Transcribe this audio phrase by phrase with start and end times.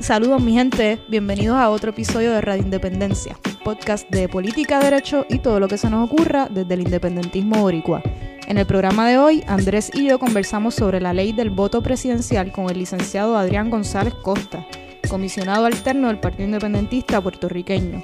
[0.00, 5.40] Saludos mi gente, bienvenidos a otro episodio de Radio Independencia, podcast de política, derecho y
[5.40, 8.02] todo lo que se nos ocurra desde el independentismo boricua.
[8.48, 12.50] En el programa de hoy, Andrés y yo conversamos sobre la ley del voto presidencial
[12.50, 14.66] con el licenciado Adrián González Costa,
[15.06, 18.02] comisionado alterno del Partido Independentista puertorriqueño.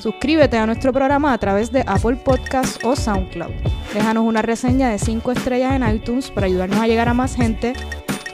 [0.00, 3.52] Suscríbete a nuestro programa a través de Apple Podcasts o SoundCloud.
[3.94, 7.72] Déjanos una reseña de 5 estrellas en iTunes para ayudarnos a llegar a más gente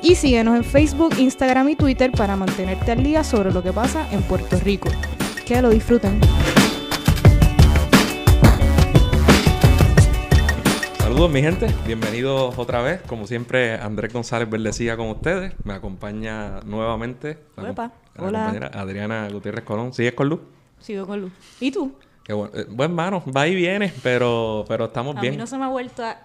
[0.03, 4.07] y síguenos en Facebook, Instagram y Twitter para mantenerte al día sobre lo que pasa
[4.13, 4.89] en Puerto Rico.
[5.47, 6.21] Que lo disfruten.
[10.99, 13.03] Saludos mi gente, bienvenidos otra vez.
[13.03, 15.53] Como siempre, Andrés González Verdecía con ustedes.
[15.65, 18.39] Me acompaña nuevamente la, Uepa, la hola.
[18.45, 19.93] compañera Adriana Gutiérrez Colón.
[19.93, 20.41] ¿Sigues con luz?
[20.81, 21.33] Sigo con Luz.
[21.61, 21.93] ¿Y tú?
[22.25, 22.53] Qué bueno.
[22.57, 25.35] Eh, buen mano, va y viene, pero, pero estamos A bien.
[25.35, 26.17] mí no se me ha vuelto a...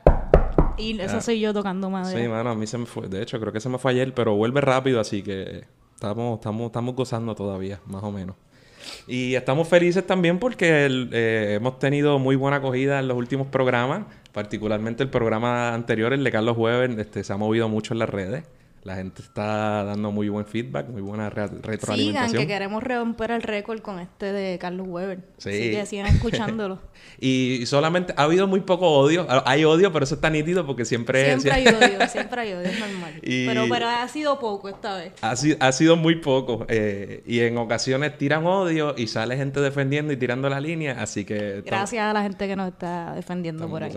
[0.77, 1.21] Y eso Ah.
[1.21, 2.19] soy yo tocando madera.
[2.21, 3.07] Sí, mano, a mí se me fue.
[3.07, 5.63] De hecho, creo que se me fue ayer, pero vuelve rápido, así que
[5.95, 8.35] estamos, estamos, estamos gozando todavía, más o menos.
[9.07, 13.47] Y estamos felices también porque el- eh, hemos tenido muy buena acogida en los últimos
[13.47, 17.99] programas, particularmente el programa anterior, el de Carlos Weber, este, se ha movido mucho en
[17.99, 18.43] las redes.
[18.83, 22.41] La gente está dando muy buen feedback, muy buena re- Sigan, retroalimentación.
[22.41, 25.19] que queremos romper el récord con este de Carlos Weber.
[25.37, 25.49] Sí.
[25.49, 26.79] Así que sigan escuchándolo.
[27.19, 29.25] Y solamente ha habido muy poco odio.
[29.29, 31.25] Ah, Hay odio, pero eso está nítido porque siempre...
[31.37, 33.13] siempre hay odio, siempre hay odio, es normal.
[33.23, 35.11] Y- Pero, pero ha sido poco esta vez.
[35.21, 36.65] Ha, si- ha sido muy poco.
[36.69, 41.01] eh, y en ocasiones tiran odio y sale gente defendiendo y tirando la línea.
[41.01, 41.61] Así que.
[41.65, 43.91] Gracias a la gente que nos está defendiendo por ahí.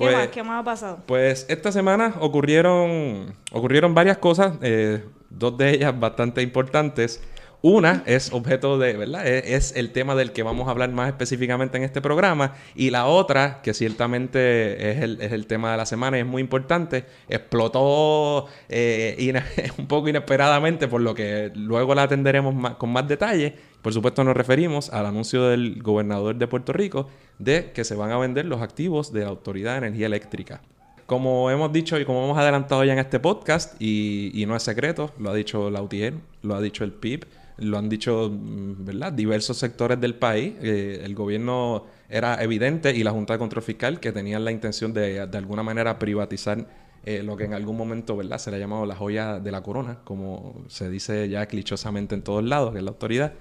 [0.00, 0.08] Gozando.
[0.08, 0.28] ¿Qué Pues, más?
[0.28, 0.98] ¿Qué más ha pasado?
[1.06, 4.54] pues esta semana ocurrieron, ocurrieron varias cosas.
[4.62, 7.22] eh, dos de ellas bastante importantes.
[7.62, 9.26] Una es objeto de, ¿verdad?
[9.26, 12.54] Es, es el tema del que vamos a hablar más específicamente en este programa.
[12.74, 16.26] Y la otra, que ciertamente es el, es el tema de la semana y es
[16.26, 19.34] muy importante, explotó eh,
[19.78, 23.54] un poco inesperadamente, por lo que luego la atenderemos más- con más detalle.
[23.82, 28.10] Por supuesto, nos referimos al anuncio del gobernador de Puerto Rico de que se van
[28.10, 30.60] a vender los activos de la Autoridad de Energía Eléctrica.
[31.06, 34.62] Como hemos dicho y como hemos adelantado ya en este podcast, y, y no es
[34.62, 37.26] secreto, lo ha dicho la UTIER, lo ha dicho el PIB,
[37.60, 39.12] lo han dicho mm, ¿verdad?
[39.12, 40.54] diversos sectores del país.
[40.62, 44.92] Eh, el gobierno era evidente y la Junta de Control Fiscal que tenían la intención
[44.92, 46.66] de de alguna manera privatizar
[47.04, 48.38] eh, lo que en algún momento ¿verdad?
[48.38, 52.22] se le ha llamado la joya de la corona, como se dice ya clichosamente en
[52.22, 53.32] todos lados, que es la autoridad.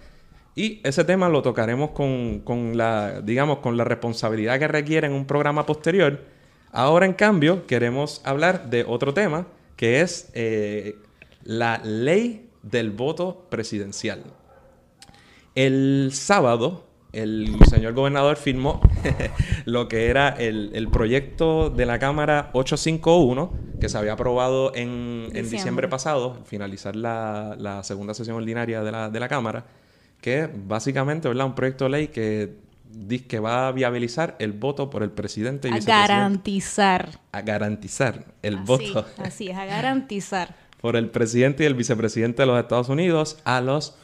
[0.55, 5.13] Y ese tema lo tocaremos con, con la, digamos, con la responsabilidad que requiere en
[5.13, 6.25] un programa posterior.
[6.71, 10.97] Ahora, en cambio, queremos hablar de otro tema, que es eh,
[11.43, 14.23] la ley del voto presidencial.
[15.55, 18.81] El sábado, el señor gobernador firmó
[19.66, 24.89] lo que era el, el proyecto de la Cámara 851, que se había aprobado en,
[24.89, 25.49] en Diciembre.
[25.49, 29.66] diciembre pasado, al finalizar la, la segunda sesión ordinaria de la, de la Cámara,
[30.22, 31.46] que es básicamente ¿verdad?
[31.46, 32.53] un proyecto de ley que
[32.91, 36.13] dice que va a viabilizar el voto por el presidente y A vicepresidente.
[36.13, 37.09] garantizar.
[37.31, 40.56] A garantizar el Así, voto Así es, a garantizar.
[40.81, 43.96] por el presidente y el vicepresidente de los Estados Unidos a los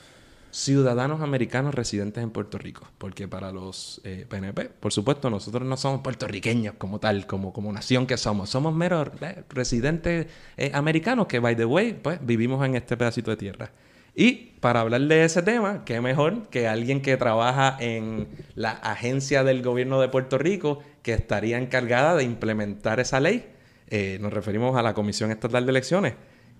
[0.51, 2.87] ciudadanos americanos residentes en Puerto Rico.
[2.97, 7.73] Porque para los eh, PNP, por supuesto, nosotros no somos puertorriqueños como tal, como, como
[7.73, 8.49] nación que somos.
[8.49, 13.31] Somos meros eh, residentes eh, americanos que, by the way, pues vivimos en este pedacito
[13.31, 13.71] de tierra.
[14.15, 19.43] Y para hablar de ese tema, qué mejor que alguien que trabaja en la agencia
[19.43, 23.45] del gobierno de Puerto Rico que estaría encargada de implementar esa ley.
[23.89, 26.13] Eh, nos referimos a la Comisión Estatal de Elecciones.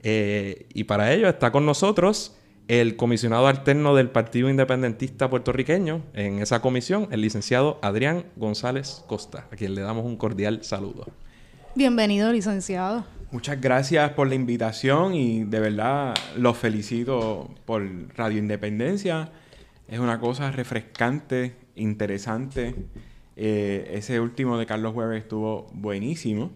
[0.04, 2.36] Eh, y para ello está con nosotros
[2.68, 9.48] el comisionado alterno del Partido Independentista puertorriqueño en esa comisión, el licenciado Adrián González Costa,
[9.52, 11.06] a quien le damos un cordial saludo.
[11.76, 13.06] Bienvenido, licenciado.
[13.32, 17.84] Muchas gracias por la invitación y de verdad los felicito por
[18.16, 19.32] Radio Independencia.
[19.88, 22.76] Es una cosa refrescante, interesante.
[23.36, 26.52] Eh, ese último de Carlos Weber estuvo buenísimo.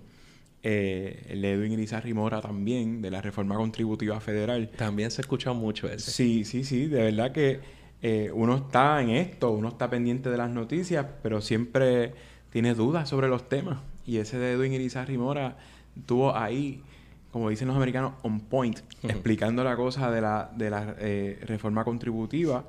[0.62, 4.70] Eh, el de Edwin Irizarry Mora también, de la reforma contributiva federal.
[4.78, 6.12] También se ha escuchado mucho ese.
[6.12, 7.60] Sí, sí, sí, de verdad que
[8.02, 12.14] eh, uno está en esto, uno está pendiente de las noticias, pero siempre
[12.52, 13.80] tiene dudas sobre los temas.
[14.06, 15.58] Y ese de Edwin Irizarry Mora
[16.06, 16.84] tuvo ahí,
[17.32, 21.84] como dicen los americanos, on point, explicando la cosa de la, de la eh, reforma
[21.84, 22.64] contributiva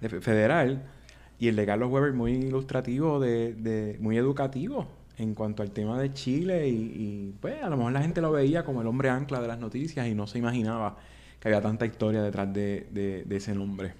[0.00, 0.82] de fe- federal.
[1.38, 4.86] Y el de Carlos Weber muy ilustrativo, de, de- muy educativo
[5.16, 6.68] en cuanto al tema de Chile.
[6.68, 9.48] Y, y, pues a lo mejor la gente lo veía como el hombre ancla de
[9.48, 10.96] las noticias y no se imaginaba
[11.38, 13.94] que había tanta historia detrás de, de- de ese nombre.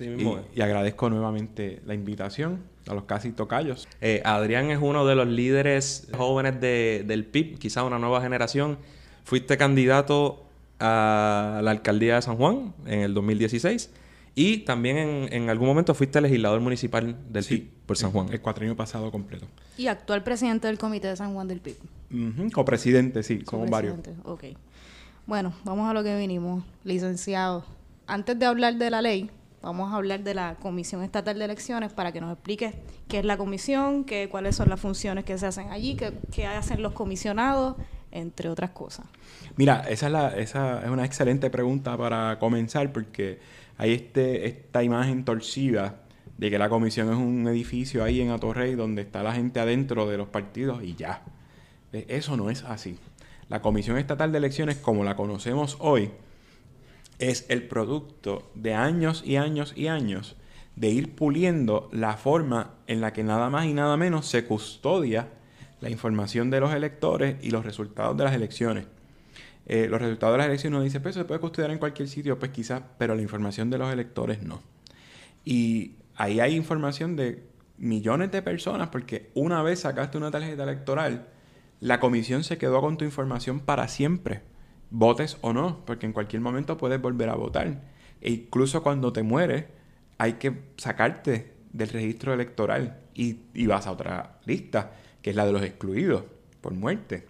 [0.00, 0.44] Sí Y, mismo es.
[0.56, 3.86] y agradezco nuevamente la invitación a los casi tocayos.
[4.00, 8.78] Eh, Adrián es uno de los líderes jóvenes de- del PIB, quizá una nueva generación.
[9.24, 10.44] Fuiste candidato
[10.78, 13.90] a la alcaldía de San Juan en el 2016
[14.34, 18.28] y también en, en algún momento fuiste legislador municipal del Sí, PIB por San Juan.
[18.32, 19.46] El cuatrienio pasado completo.
[19.76, 21.76] Y actual presidente del Comité de San Juan del PIB.
[22.12, 23.96] Ujú, Copresidente, sí, somos varios.
[24.24, 24.44] Ok.
[25.26, 27.64] Bueno, vamos a lo que vinimos, licenciado.
[28.06, 29.30] Antes de hablar de la ley,
[29.62, 32.74] vamos a hablar de la Comisión Estatal de Elecciones para que nos expliques
[33.08, 36.46] qué es la comisión, qué, cuáles son las funciones que se hacen allí, qué, qué
[36.46, 37.76] hacen los comisionados,
[38.10, 39.06] entre otras cosas.
[39.56, 43.38] Mira, esa es, la, esa es una excelente pregunta para comenzar porque
[43.78, 46.02] hay este, esta imagen torcida
[46.38, 50.08] de que la comisión es un edificio ahí en Atorrey donde está la gente adentro
[50.08, 51.22] de los partidos y ya.
[51.92, 52.98] Eh, Eso no es así.
[53.48, 56.10] La Comisión Estatal de Elecciones, como la conocemos hoy,
[57.20, 60.36] es el producto de años y años y años
[60.76, 65.28] de ir puliendo la forma en la que nada más y nada menos se custodia
[65.80, 68.86] la información de los electores y los resultados de las elecciones.
[69.66, 72.38] Eh, los resultados de las elecciones uno dice, pues se puede custodiar en cualquier sitio,
[72.38, 74.62] pues quizás, pero la información de los electores no.
[75.44, 77.44] Y ahí hay información de
[77.78, 81.28] millones de personas, porque una vez sacaste una tarjeta electoral,
[81.80, 84.42] la comisión se quedó con tu información para siempre,
[84.90, 87.82] votes o no, porque en cualquier momento puedes volver a votar.
[88.20, 89.64] E incluso cuando te mueres,
[90.18, 94.92] hay que sacarte del registro electoral y, y vas a otra lista,
[95.22, 96.24] que es la de los excluidos
[96.60, 97.26] por muerte.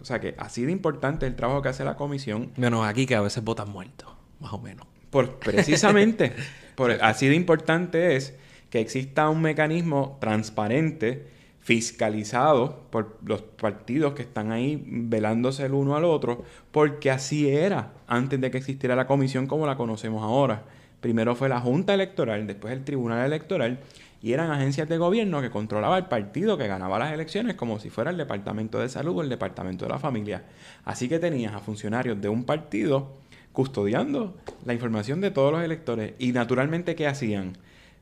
[0.00, 3.04] O sea que así de importante es el trabajo que hace la comisión Menos aquí
[3.04, 4.08] que a veces votan muertos,
[4.40, 4.86] más o menos.
[5.10, 6.32] por, precisamente,
[6.74, 8.34] por, así de importante es
[8.70, 11.26] que exista un mecanismo transparente,
[11.68, 17.92] fiscalizado por los partidos que están ahí velándose el uno al otro, porque así era
[18.06, 20.62] antes de que existiera la comisión como la conocemos ahora.
[21.02, 23.80] Primero fue la Junta Electoral, después el Tribunal Electoral,
[24.22, 27.90] y eran agencias de gobierno que controlaba el partido que ganaba las elecciones como si
[27.90, 30.44] fuera el Departamento de Salud o el Departamento de la Familia.
[30.86, 33.18] Así que tenías a funcionarios de un partido
[33.52, 36.14] custodiando la información de todos los electores.
[36.18, 37.58] Y naturalmente, ¿qué hacían?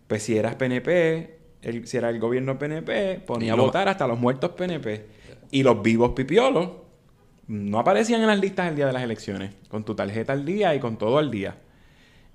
[0.07, 4.06] Pues si eras PNP, el- si era el gobierno PNP, ponía Y a votar hasta
[4.06, 5.06] los muertos PNP.
[5.50, 6.70] Y los vivos pipiolos
[7.49, 10.75] no aparecían en las listas el día de las elecciones, con tu tarjeta al día
[10.75, 11.56] y con todo al día.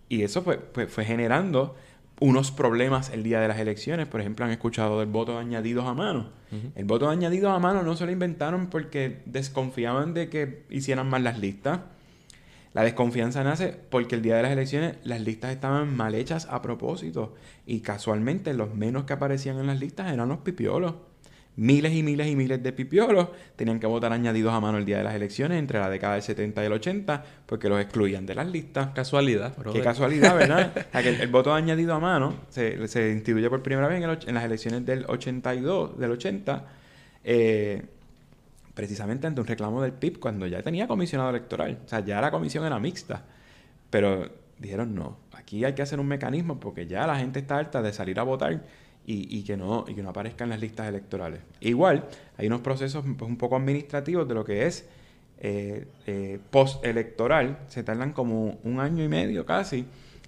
[0.10, 1.76] Y eso fue, fue, fue generando
[2.20, 4.06] unos problemas el día de las elecciones.
[4.08, 6.30] Por ejemplo, han escuchado del voto de añadidos a mano.
[6.76, 11.10] El voto de añadidos a mano no se lo inventaron porque desconfiaban de que hicieran
[11.10, 11.80] mal las listas.
[12.74, 16.62] La desconfianza nace porque el día de las elecciones las listas estaban mal hechas a
[16.62, 17.34] propósito.
[17.66, 20.94] Y casualmente los menos que aparecían en las listas eran los pipiolos.
[21.58, 23.28] Miles y miles y miles de pipiolos
[23.58, 26.22] tenían que votar añadidos a mano el día de las elecciones entre la década del
[26.22, 28.92] 70 y el 80 porque los excluían de las listas.
[28.96, 30.72] Casualidad, Qué casualidad, ¿verdad?
[30.88, 34.02] O sea, que el, el voto añadido a mano se, se instituye por primera vez
[34.02, 36.66] en, el en las elecciones del 82, del 80,
[37.26, 37.82] eh,
[38.74, 41.80] precisamente ante un reclamo del PIB cuando ya tenía comisionado electoral.
[41.86, 43.26] O sea, ya la comisión era mixta.
[43.90, 47.82] Pero dijeron, no, aquí hay que hacer un mecanismo porque ya la gente está harta
[47.82, 48.64] de salir a votar
[49.06, 51.42] y, y que, no, y que no aparezcan las listas electorales.
[51.60, 52.08] Igual,
[52.38, 54.88] hay unos procesos pues, un poco administrativos de lo que es
[55.40, 57.60] eh, eh, postelectoral.
[57.68, 59.86] Se tardan como un año y medio casi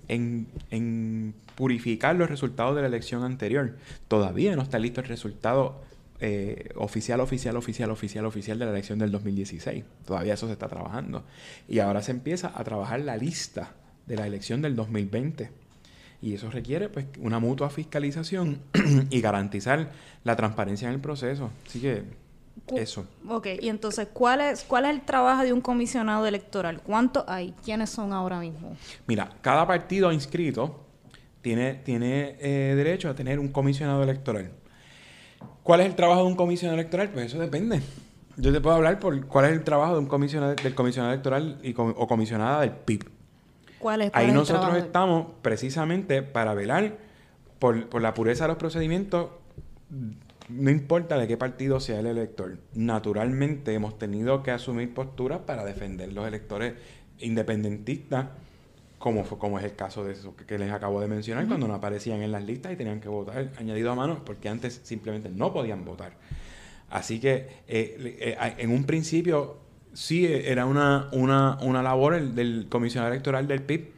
[0.08, 3.78] en, en purificar los resultados de la elección anterior.
[4.08, 5.82] Todavía no está listo el resultado
[6.26, 9.84] eh, oficial, oficial, oficial, oficial, oficial de la elección del 2016.
[10.06, 11.26] Todavía eso se está trabajando.
[11.68, 13.74] Y ahora se empieza a trabajar la lista
[14.08, 15.52] de la elección del 2020.
[16.22, 18.62] Y eso requiere pues una mutua fiscalización
[19.10, 19.92] y garantizar
[20.24, 21.52] la transparencia en el proceso.
[21.68, 22.04] Así que
[22.74, 23.06] eso.
[23.28, 26.82] Ok, y entonces, ¿cuál es, ¿cuál es el trabajo de un comisionado electoral?
[26.84, 27.54] ¿Cuántos hay?
[27.66, 28.78] ¿Quiénes son ahora mismo?
[29.08, 30.86] Mira, cada partido inscrito
[31.42, 34.63] tiene, tiene eh, derecho a tener un comisionado electoral.
[35.64, 37.10] ¿Cuál es el trabajo de un comisionado electoral?
[37.10, 37.82] Pues eso depende.
[38.38, 41.60] Yo te puedo hablar por cuál es el trabajo de un comisionado, del comisionado electoral
[41.64, 43.06] y com- o comisionada del PIB.
[43.80, 46.98] ¿Cuál es, cuál Ahí es nosotros estamos precisamente para velar
[47.60, 49.30] por, por la pureza de los procedimientos,
[50.50, 52.58] no importa de qué partido sea el elector.
[52.74, 56.74] Naturalmente hemos tenido que asumir posturas para defender los electores
[57.20, 58.28] independentistas,
[59.04, 61.74] como, fue, como es el caso de eso que, les acabo de mencionar, cuando no
[61.74, 65.52] aparecían en las listas y tenían que votar añadido a mano, porque antes simplemente no
[65.52, 66.14] podían votar.
[66.90, 69.58] Así que eh, eh, en un principio
[69.92, 73.92] sí era una, una, una labor el- del comisionado electoral del PIB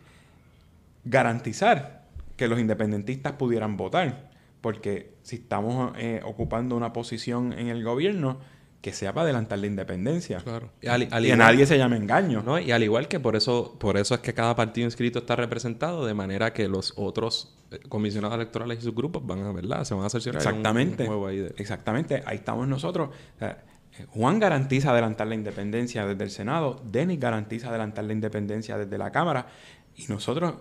[1.04, 2.02] garantizar
[2.36, 4.32] que los independentistas pudieran votar.
[4.62, 8.40] Porque si estamos eh, ocupando una posición en el gobierno,
[8.86, 10.38] que sea para adelantar la independencia.
[10.42, 10.70] Claro.
[10.80, 12.44] Y al- al y a igual- nadie se llame engaño.
[12.44, 12.60] ¿no?
[12.60, 16.06] Y al igual que por eso, por eso es que cada partido inscrito está representado,
[16.06, 19.84] de manera que los otros eh, comisionados electorales y sus grupos van a, ¿verdad?
[19.86, 20.39] Se van a cerciorar.
[20.39, 21.01] Hay un- Exactamente.
[21.04, 22.22] un juego ahí de- Exactamente.
[22.27, 23.10] Ahí estamos nosotros.
[23.10, 23.63] O sea,
[24.10, 29.12] Juan garantiza adelantar la independencia desde el Senado, Denis garantiza adelantar la independencia desde la
[29.12, 29.48] Cámara
[29.96, 30.54] y nosotros,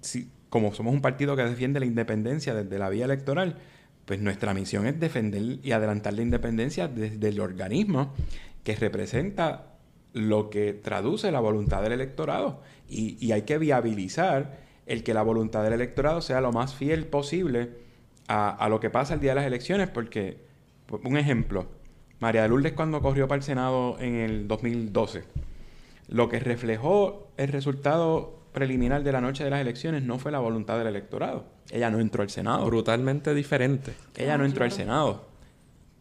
[0.00, 3.56] si, como somos un partido que defiende la independencia desde la vía electoral,
[4.04, 8.12] pues nuestra misión es defender y adelantar la independencia desde el organismo
[8.64, 9.76] que representa
[10.12, 12.60] lo que traduce la voluntad del electorado.
[12.88, 17.70] Y, hay que viabilizar el que la voluntad del electorado sea lo más fiel posible
[18.28, 20.44] a, a lo que pasa el día de las elecciones, porque,
[21.02, 21.66] un ejemplo,
[22.20, 25.24] María de Lourdes cuando corrió para el Senado en el 2012,
[26.08, 30.38] lo que reflejó el resultado preliminar de la noche de las elecciones no fue la
[30.38, 31.46] voluntad del electorado.
[31.70, 32.66] Ella no entró al Senado.
[32.66, 33.94] Brutalmente diferente.
[34.16, 35.26] Ella no entró al Senado.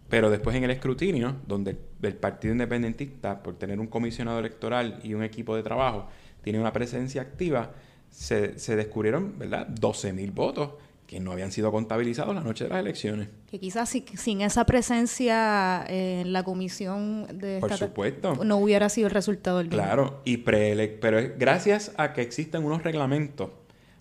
[0.09, 5.13] Pero después en el escrutinio, donde el Partido Independentista, por tener un comisionado electoral y
[5.13, 6.07] un equipo de trabajo,
[6.43, 7.71] tiene una presencia activa,
[8.09, 10.71] se, se descubrieron, ¿verdad?, 12.000 votos
[11.11, 13.27] que no habían sido contabilizados la noche de las elecciones.
[13.49, 18.45] Que quizás sin esa presencia en la comisión de Por supuesto.
[18.45, 22.63] no hubiera sido el resultado del Claro, y pre pero es gracias a que existen
[22.63, 23.49] unos reglamentos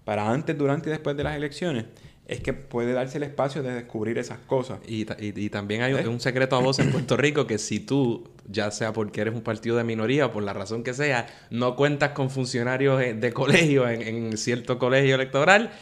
[0.04, 1.86] para antes, durante y después de las elecciones,
[2.26, 4.78] es que puede darse el espacio de descubrir esas cosas.
[4.86, 6.06] Y, y, también hay ¿Eh?
[6.06, 9.42] un secreto a voz en Puerto Rico que si tú, ya sea porque eres un
[9.42, 13.32] partido de minoría o por la razón que sea, no cuentas con funcionarios eh, de
[13.32, 15.72] colegio en, en cierto colegio electoral,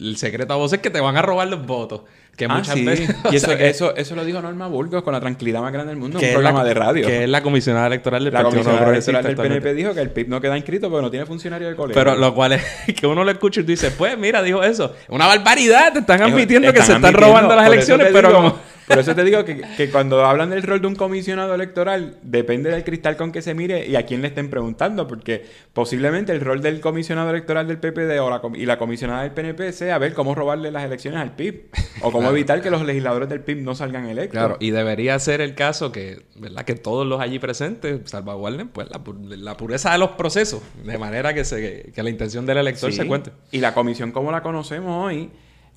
[0.00, 2.02] el secreto a voz es que te van a robar los votos.
[2.36, 3.14] Que ah, muchas veces.
[3.30, 6.18] Y eso, eso, eso lo dijo Norma Burgos con la tranquilidad más grande del mundo
[6.18, 7.06] en un programa de radio.
[7.06, 10.10] Que es la comisionada electoral del la Partido comisionada electoral del PNP dijo que el
[10.10, 12.02] PIB no queda inscrito porque no tiene funcionario de colegio.
[12.02, 12.62] Pero lo cual es
[12.98, 14.94] que uno lo escucha y dice, pues mira, dijo eso.
[15.08, 18.69] Una barbaridad, te están admitiendo que se están robando las elecciones, pero como.
[18.90, 22.70] Por eso te digo que, que, cuando hablan del rol de un comisionado electoral, depende
[22.70, 26.40] del cristal con que se mire y a quién le estén preguntando, porque posiblemente el
[26.40, 30.12] rol del comisionado electoral del PPD o la, y la comisionada del PNP sea ver
[30.12, 31.70] cómo robarle las elecciones al PIB
[32.02, 34.32] o cómo evitar que los legisladores del PIB no salgan electos.
[34.32, 36.64] Claro, y debería ser el caso que, ¿verdad?
[36.64, 41.44] que todos los allí presentes salvaguarden pues, la, pureza de los procesos, de manera que,
[41.44, 43.30] se, que la intención del elector se cuente.
[43.52, 45.30] Y la comisión como la conocemos hoy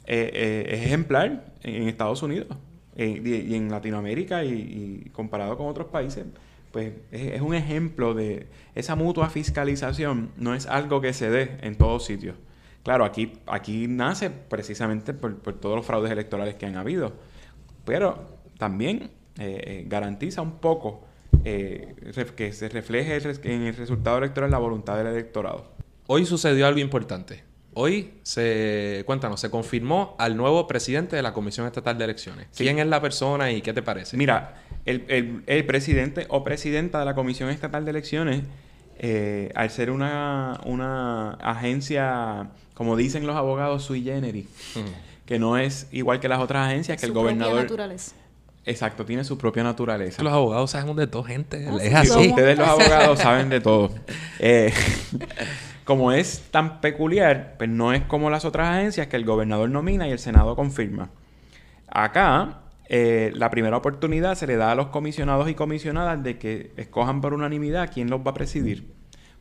[0.08, 2.48] eh, eh, es ejemplar en Estados Unidos
[2.96, 6.26] y, en Latinoamérica y, comparado con otros países,
[6.72, 11.76] pues es, un ejemplo de esa mutua fiscalización, no es algo que se dé en
[11.76, 12.36] todos sitios.
[12.84, 17.14] Claro, aquí, aquí nace precisamente por, todos los fraudes electorales que han habido,
[17.86, 18.26] pero
[18.58, 21.06] también eh, eh, garantiza un poco
[21.46, 21.96] eh,
[22.36, 25.72] que se refleje en el resultado electoral la voluntad del electorado.
[26.08, 27.44] Hoy sucedió algo importante.
[27.76, 32.48] Hoy se, cuéntanos, se confirmó al nuevo presidente de la Comisión Estatal de Elecciones.
[32.56, 34.18] ¿Quién es la persona y qué te parece?
[34.18, 38.44] Mira, el, presidente o presidenta de la Comisión Estatal de Elecciones,
[39.00, 45.26] eh, al ser una, una, agencia, como dicen los abogados, sui generis, mm.
[45.26, 47.62] que no es igual que las otras agencias, que el gobernador...
[47.62, 48.16] naturaleza.
[48.66, 50.24] Exacto, tiene su propia naturaleza.
[50.24, 51.68] Los abogados saben de todo, gente.
[51.70, 52.30] Ah, es así.
[52.30, 53.92] Ustedes los abogados saben de todo.
[54.40, 54.74] Eh,
[55.84, 60.08] como es tan peculiar, pues no es como las otras agencias que el gobernador nomina
[60.08, 61.10] y el Senado confirma.
[61.88, 66.72] Acá, eh, la primera oportunidad se le da a los comisionados y comisionadas de que
[66.78, 68.88] escojan por unanimidad quién los va a presidir.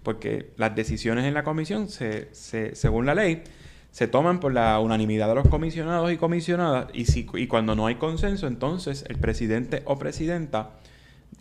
[0.03, 3.45] Porque las decisiones en la comisión, se, según la ley,
[3.93, 6.89] se toman por la unanimidad de los comisionados y comisionadas.
[6.93, 10.71] Y, si, y cuando no hay consenso, entonces el presidente o presidenta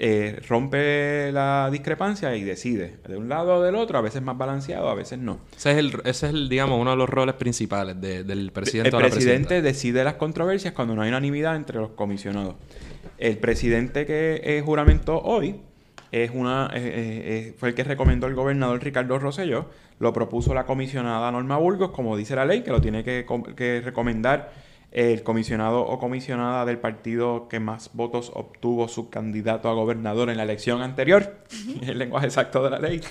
[0.04, 4.36] eh, rompe la discrepancia y decide de un lado o del otro, a veces más
[4.36, 5.38] balanceado, a veces no.
[5.56, 8.98] Ese es el, ese es el digamos, uno de los roles principales del presidente.
[8.98, 12.56] El presidente decide las controversias cuando no hay unanimidad entre los comisionados.
[13.20, 15.62] El presidente que eh, juramentó hoy
[16.12, 19.68] es una eh, fue el que recomendó el gobernador Ricardo Rosselló,
[20.00, 23.24] lo propuso la comisionada Norma Burgos, como dice la ley, que lo tiene que,
[23.56, 24.52] que recomendar
[24.92, 30.38] el comisionado o comisionada del partido que más votos obtuvo su candidato a gobernador en
[30.38, 31.38] la elección anterior,
[31.82, 33.02] el lenguaje exacto de la ley,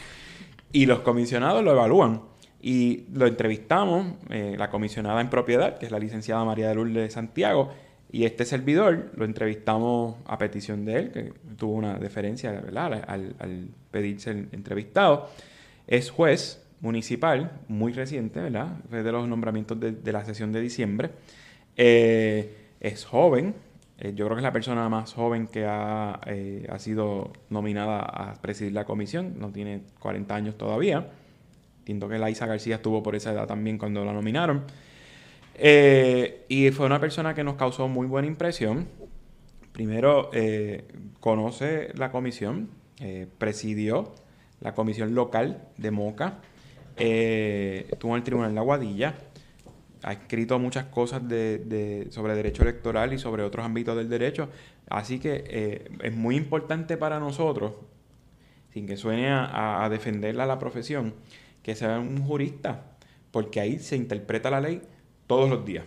[0.72, 2.22] y los comisionados lo evalúan.
[2.62, 6.94] Y lo entrevistamos, eh, la comisionada en propiedad, que es la licenciada María de Lourdes
[6.94, 7.70] de Santiago,
[8.12, 13.04] y este servidor lo entrevistamos a petición de él, que tuvo una deferencia ¿verdad?
[13.06, 15.30] Al, al pedirse el entrevistado.
[15.86, 18.76] Es juez municipal, muy reciente, ¿verdad?
[18.90, 21.10] Fue de los nombramientos de, de la sesión de diciembre.
[21.76, 23.54] Eh, es joven.
[23.98, 28.34] Eh, yo creo que es la persona más joven que ha, eh, sido nominada a
[28.34, 29.38] presidir la comisión.
[29.38, 31.08] No tiene 40 años todavía.
[31.80, 34.64] Entiendo que Laisa García estuvo por esa edad también cuando la nominaron.
[36.48, 38.88] y fue una persona que nos causó muy buena impresión.
[39.72, 40.30] Primero,
[41.20, 42.70] conoce la comisión,
[43.38, 44.14] presidió
[44.60, 46.38] la comisión local de Moca,
[46.96, 49.14] estuvo en el Tribunal de Aguadilla
[50.02, 54.48] ha escrito muchas cosas de, de, sobre derecho electoral y sobre otros ámbitos del derecho.
[54.88, 57.72] Así que eh, es muy importante para nosotros,
[58.72, 61.14] sin que suene a, a defenderla la profesión,
[61.62, 62.96] que sea un jurista,
[63.30, 64.82] porque ahí se interpreta la ley
[65.26, 65.84] todos los días.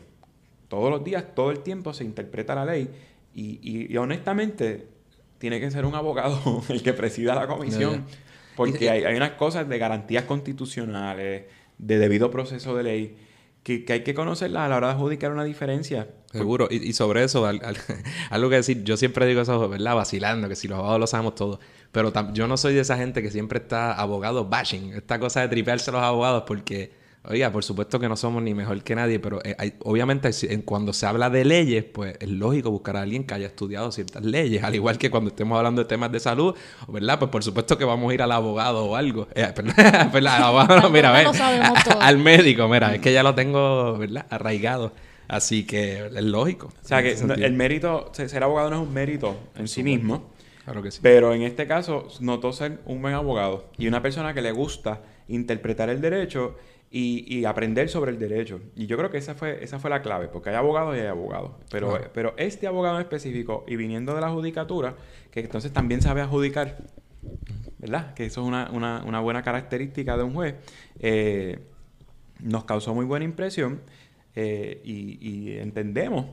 [0.68, 2.90] Todos los días, todo el tiempo se interpreta la ley
[3.34, 4.88] y, y, honestamente
[5.38, 8.06] tiene que ser un abogado el que presida la comisión,
[8.56, 11.44] porque hay, hay unas cosas de garantías constitucionales,
[11.78, 13.18] de debido proceso de ley,
[13.64, 16.10] que, hay que conocerlas a la hora de adjudicar una diferencia.
[16.32, 17.46] Seguro, y, sobre eso,
[18.30, 19.96] algo que decir, yo siempre digo eso, ¿verdad?
[19.96, 21.60] Vacilando, que si los abogados lo sabemos todo.
[21.92, 25.48] Pero yo no soy de esa gente que siempre está abogado bashing, esta cosa de
[25.48, 26.92] tripearse a los abogados, porque
[27.26, 30.30] Oiga, por supuesto que no somos ni mejor que nadie, pero eh, obviamente
[30.66, 34.26] cuando se habla de leyes, pues es lógico buscar a alguien que haya estudiado ciertas
[34.26, 36.54] leyes, al igual que cuando estemos hablando de temas de salud,
[36.90, 37.20] ¿verdad?
[37.20, 39.28] Pues por supuesto que vamos a ir al abogado o algo.
[39.36, 39.42] Eh,
[40.14, 41.28] al abogado, mira, a ver,
[42.00, 44.26] al médico, mira, es que ya lo tengo, ¿verdad?
[44.30, 44.92] Arraigado.
[45.28, 46.68] Así que es lógico.
[46.68, 50.30] O sea, que el mérito, ser abogado no es un mérito en sí mismo.
[50.66, 51.00] Claro que sí.
[51.02, 55.02] Pero en este caso, notó ser un buen abogado y una persona que le gusta
[55.28, 56.56] interpretar el derecho
[56.96, 58.62] y, aprender sobre el derecho.
[58.76, 61.08] Y yo creo que esa fue, esa fue la clave, porque hay abogados y hay
[61.08, 61.54] abogados.
[61.72, 64.96] Pero, pero este abogado en específico, y viniendo de la judicatura,
[65.32, 66.78] que entonces también sabe adjudicar,
[67.80, 68.14] ¿verdad?
[68.14, 70.54] Que eso es una, una, una buena característica de un juez,
[71.00, 71.62] eh,
[72.40, 73.82] nos causó muy buena impresión
[74.36, 76.28] eh, y, entendemos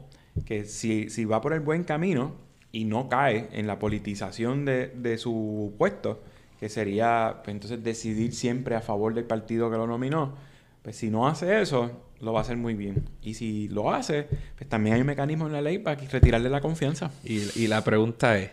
[0.45, 2.35] que si, si va por el buen camino
[2.71, 6.21] y no cae en la politización de, de su puesto,
[6.59, 10.50] que sería pues, entonces decidir siempre a favor del partido que lo nominó,
[10.83, 13.09] pues si no hace eso, lo va a hacer muy bien.
[13.23, 16.61] Y si lo hace, pues también hay un mecanismo en la ley para retirarle la
[16.61, 17.11] confianza.
[17.25, 18.51] Y, la pregunta es,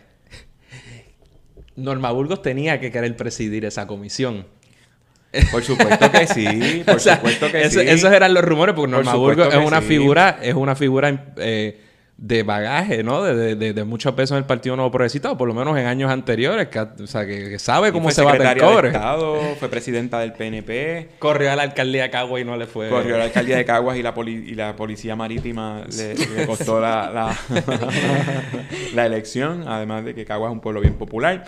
[1.76, 4.46] Norma Burgos tenía que querer presidir esa comisión.
[5.52, 7.80] Por supuesto que sí, por supuesto que sí.
[7.80, 11.80] Esos eran los rumores, porque Norma Burgos es una figura, es una figura eh,
[12.18, 13.22] de bagaje, ¿no?
[13.22, 15.86] De, de, de, mucho peso en el Partido Nuevo Progresista, o por lo menos en
[15.86, 18.88] años anteriores, que, o sea, que, sabe cómo se va a cobre.
[18.88, 21.10] Estado, fue presidenta del PNP.
[21.20, 22.88] Corrió a la alcaldía de Caguas y no le fue.
[22.88, 27.36] Corrió a la alcaldía de Caguas y la, y la policía marítima le, costó la,
[28.94, 31.44] la, elección, además de que Caguas es un pueblo bien popular.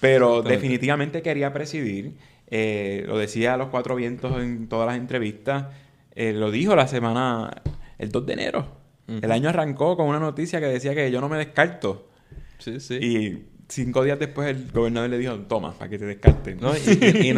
[0.00, 2.18] Pero definitivamente quería presidir.
[2.50, 5.68] Eh, lo decía a los cuatro vientos en todas las entrevistas.
[6.14, 7.62] Eh, lo dijo la semana,
[7.98, 11.28] el 2 de enero el año arrancó con una noticia que decía que yo no
[11.28, 12.08] me descarto.
[12.58, 12.94] Sí, sí.
[12.94, 16.58] Y cinco días después el gobernador le dijo, toma, para que te descarten.
[16.60, 16.72] ¿No?
[16.76, 17.34] Y,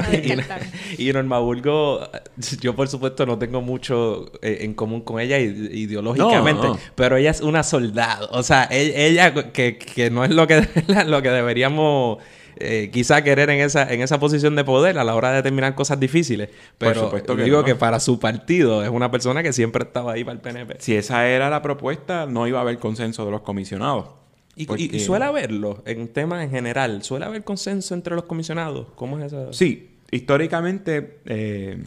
[0.98, 2.08] y, Norma Burgo,
[2.60, 7.40] yo por supuesto no tengo mucho eh, en común con ella ideológicamente, pero ella es
[7.40, 8.28] una soldado.
[8.32, 10.66] O sea, e, ella, que, que, no es lo que,
[11.06, 12.18] lo que deberíamos
[12.60, 15.74] eh, quizá querer en esa, en esa posición de poder a la hora de determinar
[15.74, 16.50] cosas difíciles.
[16.76, 20.40] Pero digo que para su partido es una persona que siempre estaba ahí para el
[20.40, 20.76] PNP.
[20.80, 24.06] Si esa era la propuesta, no iba a haber consenso de los comisionados.
[24.56, 27.04] Y, suele haberlo en temas en general.
[27.04, 28.88] ¿Suele haber consenso entre los comisionados?
[28.96, 29.52] ¿Cómo es eso?
[29.52, 31.80] Sí, históricamente eh,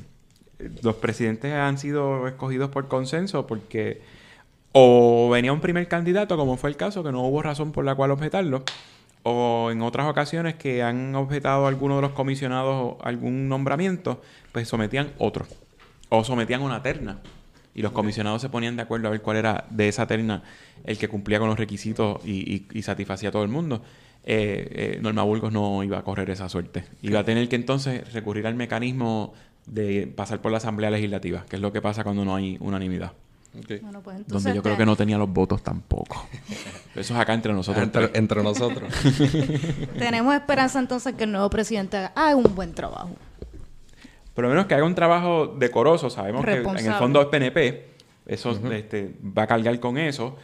[0.81, 4.01] los presidentes han sido escogidos por consenso porque
[4.73, 7.95] o venía un primer candidato, como fue el caso, que no hubo razón por la
[7.95, 8.63] cual objetarlo,
[9.23, 14.67] o en otras ocasiones que han objetado a alguno de los comisionados algún nombramiento, pues
[14.67, 15.45] sometían otro.
[16.10, 17.19] O sometían una terna.
[17.73, 20.43] Y los comisionados se ponían de acuerdo a ver cuál era de esa terna
[20.84, 23.81] el que cumplía con los requisitos y, satisfacía a todo el mundo.
[24.23, 26.84] Eh, eh, Norma Burgos no iba a correr esa suerte.
[27.01, 29.34] Iba a tener que entonces recurrir al mecanismo
[29.67, 33.13] de pasar por la Asamblea Legislativa, que es lo que pasa cuando no hay unanimidad.
[33.82, 36.26] Bueno, pues Donde yo creo que no tenía los votos tampoco.
[36.96, 37.90] Eso es acá entre nosotros.
[38.14, 38.94] Entre, nosotros.
[40.00, 43.12] Tenemos esperanza entonces que el nuevo presidente haga un buen trabajo.
[44.34, 46.10] Por lo menos que haga un trabajo decoroso.
[46.10, 47.92] Sabemos que en el fondo es PNP.
[48.26, 50.38] Eso este, va a cargar con eso.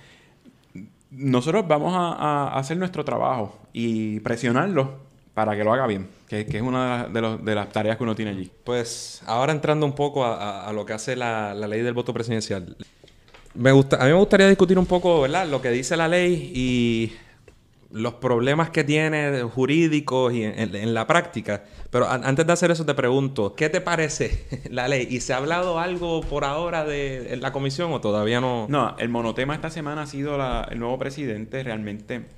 [1.11, 4.99] Nosotros vamos a, hacer nuestro trabajo y presionarlo
[5.33, 8.51] para que lo haga bien, que, es una de, las tareas que uno tiene allí.
[8.63, 12.75] Pues ahora entrando un poco a, lo que hace la, ley del voto presidencial.
[13.53, 15.47] Me gusta, a mí me gustaría discutir un poco, ¿verdad?
[15.47, 17.13] Lo que dice la ley y
[17.91, 21.63] los problemas que tiene jurídicos y en, la práctica.
[21.89, 25.07] Pero antes de hacer eso te pregunto, ¿qué te parece la ley?
[25.09, 28.67] ¿Y se ha hablado algo por ahora de la comisión o todavía no?
[28.69, 30.37] No, el monotema esta semana ha sido
[30.69, 31.63] el nuevo presidente.
[31.63, 32.36] Realmente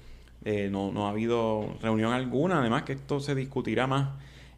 [0.49, 2.59] eh, no, no ha habido reunión alguna.
[2.59, 4.09] Además que esto se discutirá más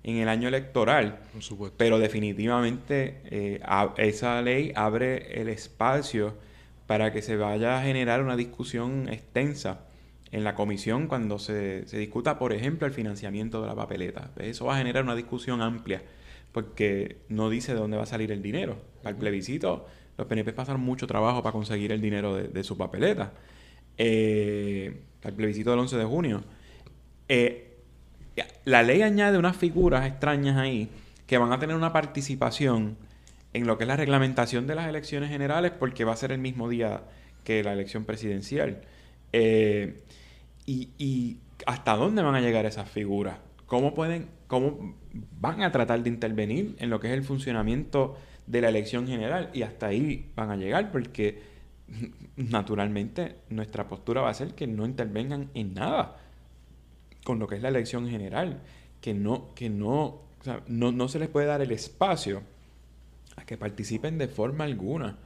[0.03, 1.19] en el año electoral.
[1.33, 1.75] Por supuesto.
[1.77, 3.61] Pero definitivamente eh,
[3.97, 6.35] esa ley abre el espacio
[6.87, 9.81] para que se vaya a generar una discusión extensa
[10.31, 14.31] en la comisión cuando se, se discuta, por ejemplo, el financiamiento de la papeleta.
[14.37, 16.01] Eso va a generar una discusión amplia
[16.51, 18.77] porque no dice de dónde va a salir el dinero.
[19.01, 23.33] Para el plebiscito los PNP pasaron mucho trabajo para conseguir el dinero de, su papeleta.
[23.97, 26.43] Eh, el plebiscito del 11 de junio.
[27.27, 27.67] Eh,
[28.65, 30.89] la ley añade unas figuras extrañas ahí
[31.27, 32.97] que van a tener una participación
[33.53, 36.39] en lo que es la reglamentación de las elecciones generales porque va a ser el
[36.39, 37.03] mismo día
[37.43, 38.81] que la elección presidencial.
[39.33, 40.03] Eh,
[40.65, 43.37] y, hasta dónde van a llegar esas figuras?
[43.67, 44.95] ¿Cómo pueden, cómo
[45.39, 49.51] van a tratar de intervenir en lo que es el funcionamiento de la elección general?
[49.53, 51.39] Y hasta ahí van a llegar porque
[52.35, 56.17] naturalmente nuestra postura va a ser que no intervengan en nada
[57.23, 58.61] con lo que es la elección general,
[58.99, 60.21] que no, que no,
[60.67, 62.41] no, no se les puede dar el espacio
[63.35, 65.17] a que participen de forma alguna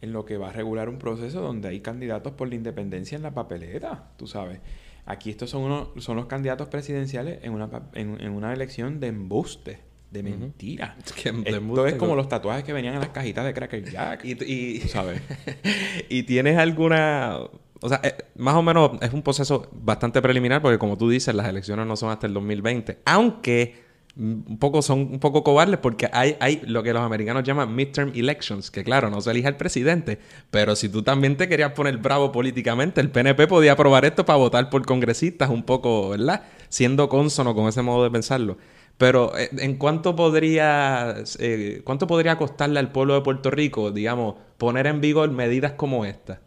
[0.00, 3.22] en lo que va a regular un proceso donde hay candidatos por la independencia en
[3.22, 4.60] la papeleta, tú sabes.
[5.04, 9.80] Aquí estos son, uno, son los candidatos presidenciales en una, en, una elección de embuste,
[10.10, 10.96] de mentira.
[11.06, 14.24] Esto es como los tatuajes que venían en las cajitas de Cracker Jack.
[14.24, 15.22] y, ¿sabes?
[16.08, 17.38] y tienes alguna...
[17.82, 21.34] O sea, eh, más o menos es un proceso bastante preliminar porque como tú dices,
[21.34, 22.98] las elecciones no son hasta el 2020.
[23.06, 27.74] Aunque un poco son un poco cobardes porque hay, hay lo que los americanos llaman
[27.74, 30.18] midterm elections, que claro, no se elige al presidente,
[30.50, 34.36] pero si tú también te querías poner bravo políticamente, el PNP podía aprobar esto para
[34.36, 36.42] votar por congresistas un poco, ¿verdad?
[36.68, 38.58] Siendo consono con ese modo de pensarlo.
[39.00, 44.34] Pero eh, ¿en cuánto podría, eh, cuánto podría costarle al pueblo de Puerto Rico, digamos,
[44.58, 46.42] poner en vigor medidas como esta?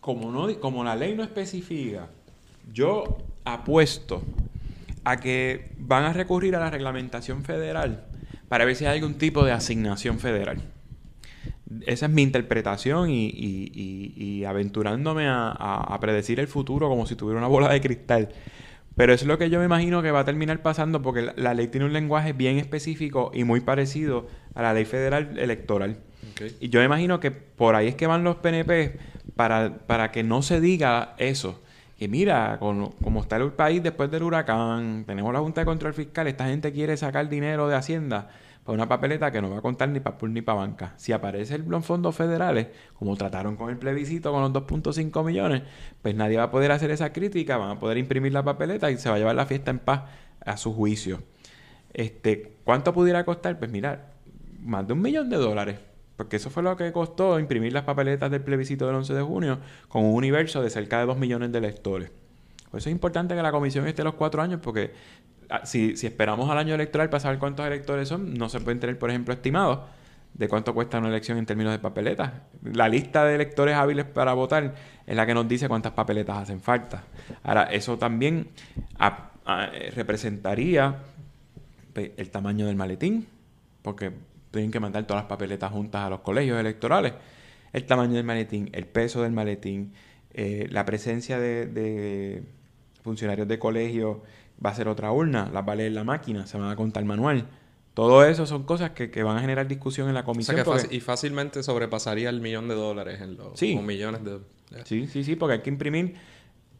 [0.00, 2.08] Como, no, como la ley no especifica,
[2.72, 4.22] yo apuesto
[5.04, 8.06] a que van a recurrir a la reglamentación federal
[8.48, 10.62] para ver si hay algún tipo de asignación federal.
[11.84, 17.68] Esa es mi interpretación y, aventurándome a, predecir el futuro como si tuviera una bola
[17.68, 18.30] de cristal.
[18.96, 21.54] Pero eso es lo que yo me imagino que va a terminar pasando porque la,
[21.54, 25.98] ley tiene un lenguaje bien específico y muy parecido a la ley federal electoral.
[26.60, 28.98] Y yo me imagino que por ahí es que van los PNP
[29.36, 31.62] para, para que no se diga eso.
[31.98, 36.26] Que mira, como está el país después del huracán, tenemos la Junta de Control Fiscal,
[36.26, 38.28] esta gente quiere sacar dinero de Hacienda
[38.64, 40.94] para una papeleta que no va a contar ni para ni para banca.
[40.96, 45.62] Si aparece los fondos federales, como trataron con el plebiscito con los 2.5 millones,
[46.00, 48.98] pues nadie va a poder hacer esa crítica, van a poder imprimir la papeleta y
[48.98, 50.02] se va a llevar la fiesta en paz
[50.44, 51.22] a su juicio.
[51.92, 53.58] Este, ¿Cuánto pudiera costar?
[53.58, 54.12] Pues mira,
[54.60, 55.78] más de un millón de dólares.
[56.16, 59.58] Porque eso fue lo que costó imprimir las papeletas del plebiscito del 11 de junio
[59.88, 62.10] con un universo de cerca de 2 millones de electores.
[62.70, 64.92] Por eso es importante que la comisión esté los cuatro años, porque
[65.48, 68.98] ah, si, esperamos al año electoral para saber cuántos electores son, no se pueden tener,
[68.98, 69.80] por ejemplo, estimados
[70.34, 72.32] de cuánto cuesta una elección en términos de papeletas.
[72.62, 74.74] La lista de electores hábiles para votar
[75.06, 77.04] es la que nos dice cuántas papeletas hacen falta.
[77.42, 78.48] Ahora, eso también
[79.94, 80.96] representaría
[81.92, 83.26] pues, el tamaño del maletín,
[83.82, 84.12] porque
[84.50, 87.12] tienen que mandar todas las papeletas juntas a los colegios electorales.
[87.72, 89.92] El tamaño del maletín, el peso del maletín,
[90.34, 92.42] eh, la presencia de,
[93.02, 94.22] funcionarios de colegio
[94.64, 97.04] va a ser otra urna, las va a leer la máquina, se van a contar
[97.04, 97.46] manual.
[97.94, 100.56] Todo eso son cosas que, van a generar discusión en la comisión.
[100.90, 104.38] y fácilmente sobrepasaría el millón de dólares en los millones de...
[104.84, 106.14] Sí, sí, sí, porque hay que imprimir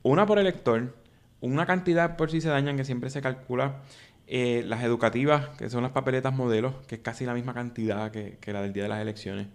[0.02, 0.94] una por elector,
[1.42, 3.82] una cantidad por si se dañan que siempre se calcula
[4.26, 8.38] eh, las educativas, que son las papeletas modelos, que es casi la misma cantidad que,
[8.46, 9.48] la del día de las elecciones.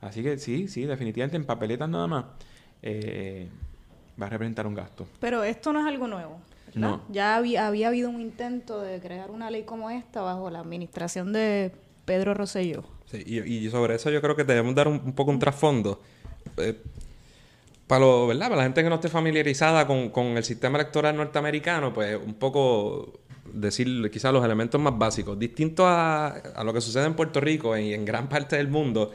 [0.00, 2.24] Así que sí, sí, definitivamente en papeletas nada más
[2.80, 3.48] eh,
[4.20, 5.06] va a representar un gasto.
[5.20, 6.40] Pero esto no es algo nuevo.
[6.76, 7.02] No.
[7.08, 11.32] Ya había, había habido un intento de crear una ley como esta bajo la administración
[11.32, 11.72] de
[12.04, 12.84] Pedro Rosselló.
[13.10, 16.00] Sí, y, sobre eso yo creo que debemos dar un, poco un trasfondo.
[16.58, 16.76] Eh,
[17.86, 18.48] para, lo, ¿verdad?
[18.48, 22.34] para la gente que no esté familiarizada con, con el sistema electoral norteamericano, pues un
[22.34, 23.20] poco
[23.52, 25.38] decir quizás los elementos más básicos.
[25.38, 29.12] Distinto a, a, lo que sucede en Puerto Rico y en gran parte del mundo,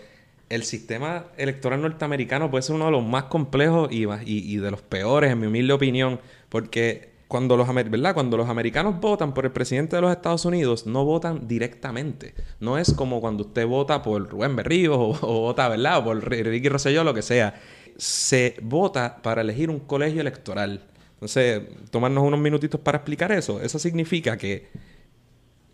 [0.51, 4.81] el sistema electoral norteamericano puede ser uno de los más complejos y, y, de los
[4.81, 6.19] peores, en mi humilde opinión,
[6.49, 8.13] porque cuando los, ¿verdad?
[8.13, 12.35] cuando los americanos votan por el presidente de los Estados Unidos, no votan directamente.
[12.59, 15.99] No es como cuando usted vota por Rubén Berrío o, o vota, ¿verdad?
[15.99, 17.55] O por Ricky Rosselló, lo que sea.
[17.95, 20.81] Se vota para elegir un colegio electoral.
[21.13, 23.61] Entonces, tomarnos unos minutitos para explicar eso.
[23.61, 24.67] Eso significa que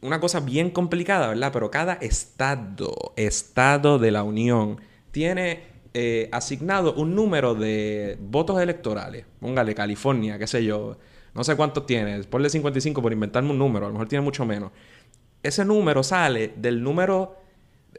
[0.02, 1.50] una cosa bien complicada, ¿verdad?
[1.52, 5.64] Pero cada estado, estado de la Unión, tiene
[5.96, 9.26] eh, asignado un número de votos electorales.
[9.40, 11.00] Póngale California, qué sé yo.
[11.38, 12.22] No sé cuántos tiene.
[12.26, 13.86] Ponle 55 por inventarme un número.
[13.86, 14.72] A lo mejor tiene mucho menos.
[15.42, 17.38] Ese número sale del número...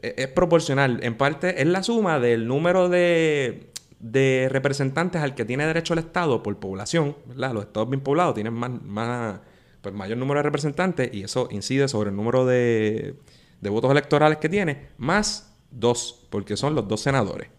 [0.01, 0.99] Eh, es proporcional.
[1.01, 5.99] En parte es la suma del número de de representantes al que tiene derecho el
[5.99, 7.53] Estado por población, ¿verdad?
[7.53, 9.41] Los estados bien poblados tienen más, más
[9.81, 13.15] pues mayor número de representantes y eso incide sobre el número de,
[13.59, 17.49] de votos electorales que tiene, más Dos, porque son los dos senadores.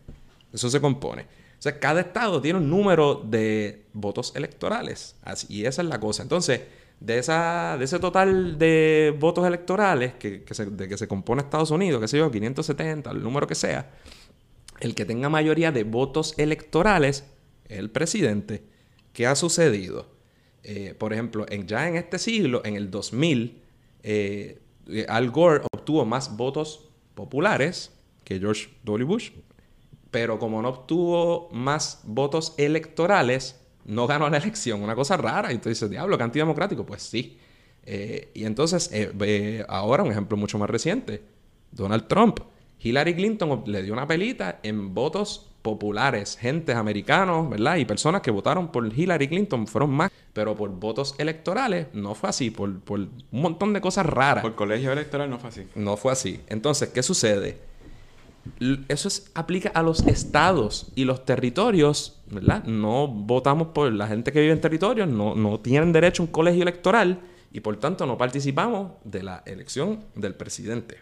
[0.53, 1.27] Eso se compone.
[1.61, 5.15] O sea, cada estado tiene un número de votos electorales.
[5.51, 6.23] Y esa es la cosa.
[6.23, 6.63] Entonces,
[7.01, 11.71] de, esa, de ese total de votos electorales que, se, de que se compone Estados
[11.71, 13.91] Unidos, que sé yo, 570, el número que sea,
[14.81, 17.27] el que tenga mayoría de votos electorales
[17.69, 18.63] es el presidente.
[19.13, 20.07] ¿Qué ha sucedido?
[20.63, 23.61] Eh, por ejemplo, ya en este siglo, en el 2000,
[24.03, 24.59] eh,
[25.09, 27.93] Al Gore obtuvo más votos populares
[28.25, 29.05] que George W.
[29.05, 29.31] Bush,
[30.11, 34.83] pero como no obtuvo más votos electorales, no ganó la elección.
[34.83, 35.53] Una cosa rara.
[35.53, 36.85] Y tú dices, diablo, que antidemocrático.
[36.85, 37.39] Pues sí.
[37.85, 38.91] Eh, y entonces,
[39.69, 41.23] ahora un ejemplo mucho más reciente,
[41.73, 42.41] Donald Trump.
[42.83, 47.77] Hillary Clinton le dio una pelita en votos populares, gentes americanos, ¿verdad?
[47.77, 52.31] Y personas que votaron por Hillary Clinton fueron más, pero por votos electorales no fue
[52.31, 54.43] así, por, un montón de cosas raras.
[54.43, 55.67] Por colegio electoral no fue así.
[55.75, 56.41] No fue así.
[56.49, 57.59] Entonces, ¿qué sucede?
[58.89, 62.65] Eso aplica a los estados y los territorios, ¿verdad?
[62.65, 66.33] No votamos por la gente que vive en territorios, no, no tienen derecho a un
[66.33, 67.21] colegio electoral
[67.53, 70.99] y por tanto no participamos de la elección del presidente.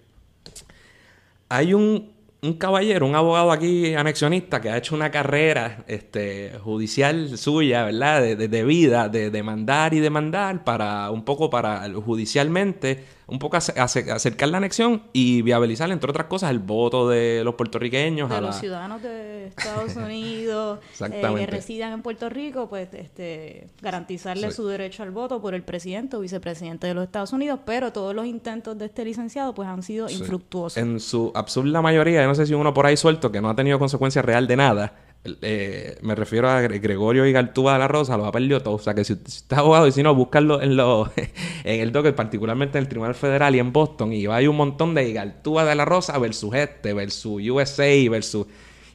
[1.49, 7.37] Hay un un caballero, un abogado aquí anexionista que ha hecho una carrera este, judicial
[7.37, 8.23] suya, ¿verdad?
[8.23, 13.59] De, de, de vida, de demandar y demandar para un poco para judicialmente un poco
[13.59, 18.31] acercar la anexión y viabilizar, entre otras cosas, el voto de los puertorriqueños.
[18.31, 24.51] De los ciudadanos de Estados Unidos eh, que residan en Puerto Rico, pues este, garantizarle
[24.51, 28.15] su derecho al voto por el presidente o vicepresidente de los Estados Unidos, pero todos
[28.15, 30.79] los intentos de este licenciado pues han sido infructuosos.
[30.79, 33.55] En su absurda mayoría, yo no sé si uno por ahí suelto que no ha
[33.55, 38.17] tenido consecuencia real de nada, eh, me refiero a Gregorio y Galtúa de la Rosa,
[38.17, 38.75] lo ha perdido todo.
[38.75, 41.11] O sea que si, usted es abogado y si no, búscalo en, lo,
[41.65, 44.13] en el docket, particularmente en el Tribunal Federal y en Boston.
[44.13, 48.47] Y hay un montón de Galtúa de la Rosa versus este, versus USA, versus.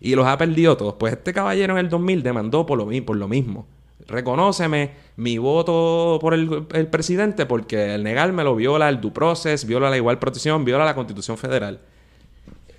[0.02, 0.96] Y los ha perdido todos.
[0.96, 3.68] Pues este caballero en el 2000 demandó por lo, por lo mismo.
[4.08, 9.98] Reconóceme mi voto por el, presidente porque el negármelo viola el due process, viola la
[9.98, 11.80] igual protección, viola la Constitución Federal.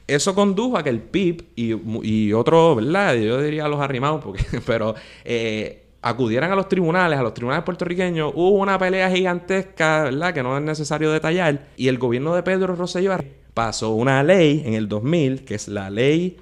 [0.06, 1.74] Eso condujo a que el PIB y,
[2.06, 3.14] y otros, ¿verdad?
[3.14, 8.32] Yo diría los arrimados, porque, pero eh, acudieran a los tribunales, a los tribunales puertorriqueños.
[8.34, 10.34] Hubo una pelea gigantesca, ¿verdad?
[10.34, 11.68] Que no es necesario detallar.
[11.76, 13.16] Y el gobierno de Pedro Rosselló
[13.54, 16.36] pasó una ley en el 2000, que es la ley,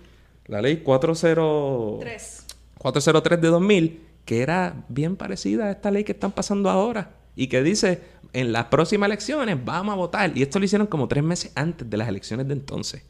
[0.46, 2.46] la ley 403,
[2.79, 7.12] 403 de 2000, que era bien parecida a esta ley que están pasando ahora.
[7.37, 10.33] Y que dice, en las próximas elecciones vamos a votar.
[10.37, 13.05] Y esto lo hicieron como tres meses antes de las elecciones de entonces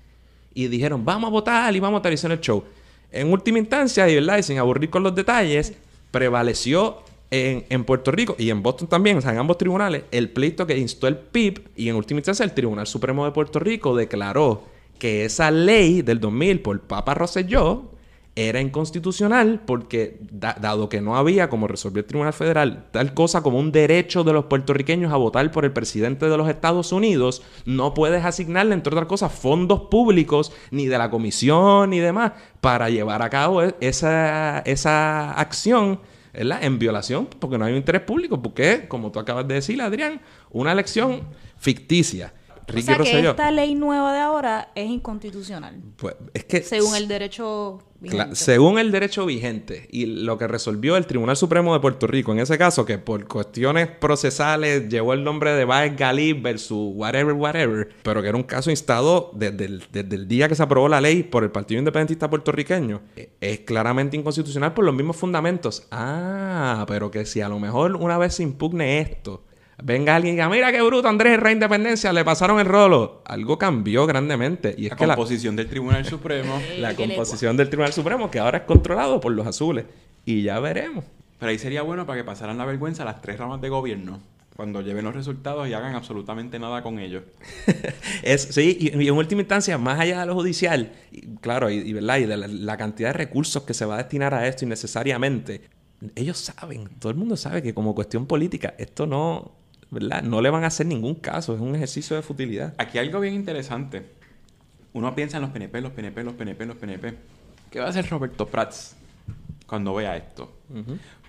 [0.55, 2.65] y dijeron, vamos a votar y vamos a y el show.
[3.11, 4.39] En última instancia, y, ¿verdad?
[4.39, 5.75] y sin aburrir con los detalles,
[6.11, 6.99] prevaleció
[7.31, 10.67] en, en, Puerto Rico y en Boston también, o sea, en ambos tribunales, el pleito
[10.67, 14.65] que instó el PIB y en última instancia el Tribunal Supremo de Puerto Rico declaró
[14.99, 17.91] que esa ley del 2000 por Papa Rosselló
[18.35, 23.59] era inconstitucional porque, dado que no había, como resolvió el Tribunal Federal, tal cosa como
[23.59, 27.93] un derecho de los puertorriqueños a votar por el presidente de los Estados Unidos, no
[27.93, 33.21] puedes asignarle, entre otras cosas, fondos públicos, ni de la comisión, ni demás, para llevar
[33.21, 36.01] a cabo e, esa, esa acción.
[36.35, 40.23] En violación, porque no hay un interés público, porque, como tú acabas de decir, Adrián,
[40.51, 41.25] una elección
[41.59, 42.33] ficticia
[42.69, 45.81] o sea que esta ley nueva de ahora es inconstitucional.
[45.97, 48.35] Pues es que según el derecho vigente.
[48.35, 52.41] según el derecho vigente y lo que resolvió el Tribunal Supremo de Puerto Rico en
[52.41, 57.91] ese caso que por cuestiones procesales llevó el nombre de Baez Galip versus whatever whatever,
[58.03, 61.01] pero que era un caso instado desde el, desde el día que se aprobó la
[61.01, 63.03] ley por el Partido Independentista puertorriqueño,
[63.41, 65.87] es claramente inconstitucional por los mismos fundamentos.
[65.91, 69.45] Ah, pero que si a lo mejor una vez se impugne esto
[69.85, 73.23] venga alguien y diga, mira qué bruto, Andrés, rey independencia, le pasaron el rolo.
[73.25, 74.75] Algo cambió grandemente.
[74.77, 76.61] Y es la que composición del Tribunal Supremo.
[76.79, 79.85] la composición del Tribunal Supremo, que ahora es controlado por los azules.
[80.25, 81.05] Y ya veremos.
[81.39, 84.21] Pero ahí sería bueno para que pasaran la vergüenza las tres ramas de gobierno.
[84.55, 87.25] Cuando lleven los resultados y hagan absolutamente nada con ellos.
[88.23, 90.93] es, sí, y, en última instancia, más allá de lo judicial,
[91.41, 92.19] claro, y, ¿verdad?
[92.19, 95.63] y de la, la cantidad de recursos que se va a destinar a esto innecesariamente,
[96.15, 99.53] ellos saben, todo el mundo sabe que como cuestión política, esto no,
[99.93, 100.23] ¿verdad?
[100.23, 102.75] No le van a hacer ningún caso, es un ejercicio de futilidad.
[102.79, 104.07] Aquí hay algo bien interesante.
[104.95, 107.15] Uno piensa en los PNP, los PNP, los PNP, los PNP.
[107.71, 108.97] ¿Qué va a hacer Roberto Prats
[109.67, 110.51] cuando vea esto?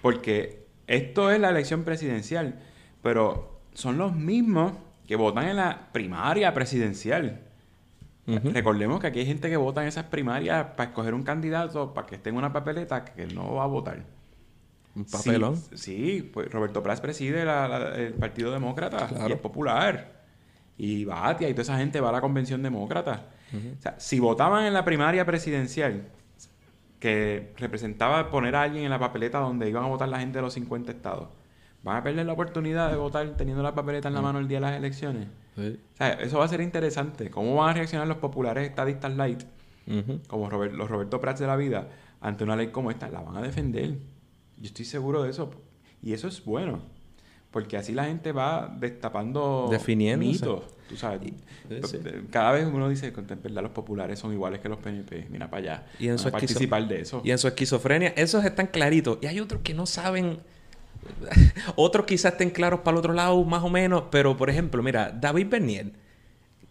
[0.01, 2.55] Porque esto es la elección presidencial,
[3.01, 4.71] pero son los mismos
[5.07, 7.41] que votan en la primaria presidencial.
[8.25, 12.07] Recordemos que aquí hay gente que vota en esas primarias para escoger un candidato, para
[12.07, 14.03] que esté en una papeleta que no va a votar.
[14.95, 15.55] Un papelón.
[15.73, 20.21] Sí, pues Roberto Prats preside el Partido Demócrata y es popular.
[20.77, 23.25] y Batia y toda esa gente va a la convención demócrata.
[23.53, 26.07] O sea, si votaban en la primaria presidencial,
[26.99, 30.41] que representaba poner a alguien en la papeleta donde iban a votar la gente de
[30.41, 31.27] los 50 estados,
[31.83, 34.57] van a perder la oportunidad de votar teniendo la papeleta en la mano el día
[34.57, 35.27] de las elecciones.
[35.55, 35.79] Sí.
[35.93, 37.29] O sea, eso va a ser interesante.
[37.29, 39.43] ¿Cómo van a reaccionar los populares estadistas light,
[39.85, 40.21] Ujú.
[40.27, 41.89] como Robert- los Roberto Prats de la vida,
[42.21, 43.09] ante una ley como esta?
[43.09, 43.97] La van a defender.
[44.57, 45.51] Yo estoy seguro de eso.
[46.01, 46.81] Y eso es bueno.
[47.51, 49.71] Porque así la gente va destapando
[50.17, 50.63] mitos.
[50.89, 51.21] Tú sabes.
[51.85, 51.99] sí.
[52.31, 55.27] Cada vez uno dice que en verdad los populares son iguales que los PNP.
[55.29, 55.87] Mira para allá.
[55.99, 57.21] Y en Van su a participar de eso.
[57.23, 59.19] Y en su esquizofrenia, esos están claritos.
[59.21, 60.39] Y hay otros que no saben.
[61.75, 64.05] otros quizás estén claros para el otro lado, más o menos.
[64.09, 65.91] Pero, por ejemplo, mira, David Bernier,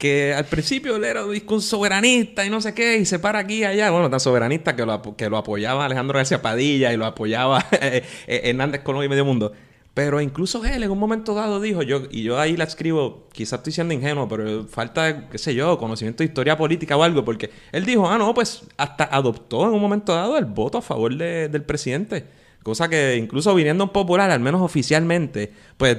[0.02, 3.58] que al principio él era un soberanista y no sé qué, y se para aquí
[3.58, 3.88] y allá.
[3.92, 8.02] Bueno, tan soberanista que lo, que lo apoyaba Alejandro García Padilla y lo apoyaba eh,
[8.26, 9.52] eh, Hernández Colón y Medio Mundo.
[9.94, 13.60] Pero incluso él en un momento dado dijo, yo, y yo ahí la escribo, quizás
[13.60, 17.50] estoy siendo ingenuo, pero falta, qué sé yo, conocimiento de historia política o algo, porque
[17.70, 21.16] él dijo, ah, no, pues hasta adoptó en un momento dado el voto a favor
[21.16, 22.24] de- del presidente.
[22.64, 25.96] Cosa que incluso viniendo un popular, al menos oficialmente, pues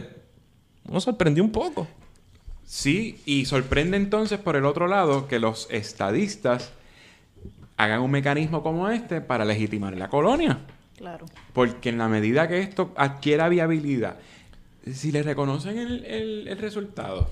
[0.90, 1.88] uno sorprendió un poco.
[2.76, 6.72] Sí, y sorprende entonces por el otro lado que los estadistas
[7.78, 10.58] hagan un mecanismo como este para legitimar la colonia.
[10.98, 11.28] Claro.
[11.54, 14.16] Porque en la medida que esto adquiera viabilidad,
[14.92, 17.30] si le reconocen el, el- el resultado,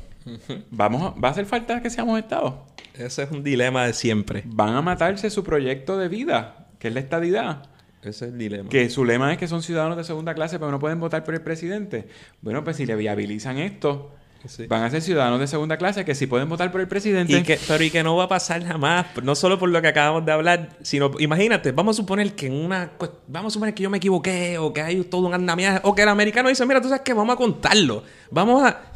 [0.70, 2.54] vamos a- va a hacer falta que seamos estados.
[2.94, 4.44] Ese es un dilema de siempre.
[4.46, 7.64] Van a matarse su proyecto de vida, que es la estadidad.
[8.02, 8.70] Ese es el dilema.
[8.70, 11.34] Que su lema es que son ciudadanos de segunda clase, pero no pueden votar por
[11.34, 12.08] el presidente.
[12.44, 14.12] Bueno, pues si le viabilizan esto,
[14.48, 14.66] Sí.
[14.68, 17.38] van a ser ciudadanos de segunda clase que sí pueden votar por el presidente.
[17.38, 19.88] Y que, pero y que no va a pasar jamás, no solo por lo que
[19.88, 22.92] acabamos de hablar, sino, imagínate, vamos a suponer que en una,
[23.28, 26.04] vamos a suponer que yo me equivoqué, o que hay todo un andamiaje, o que
[26.04, 28.91] el americano dice, mira, tú sabes que vamos a contarlo, vamos a...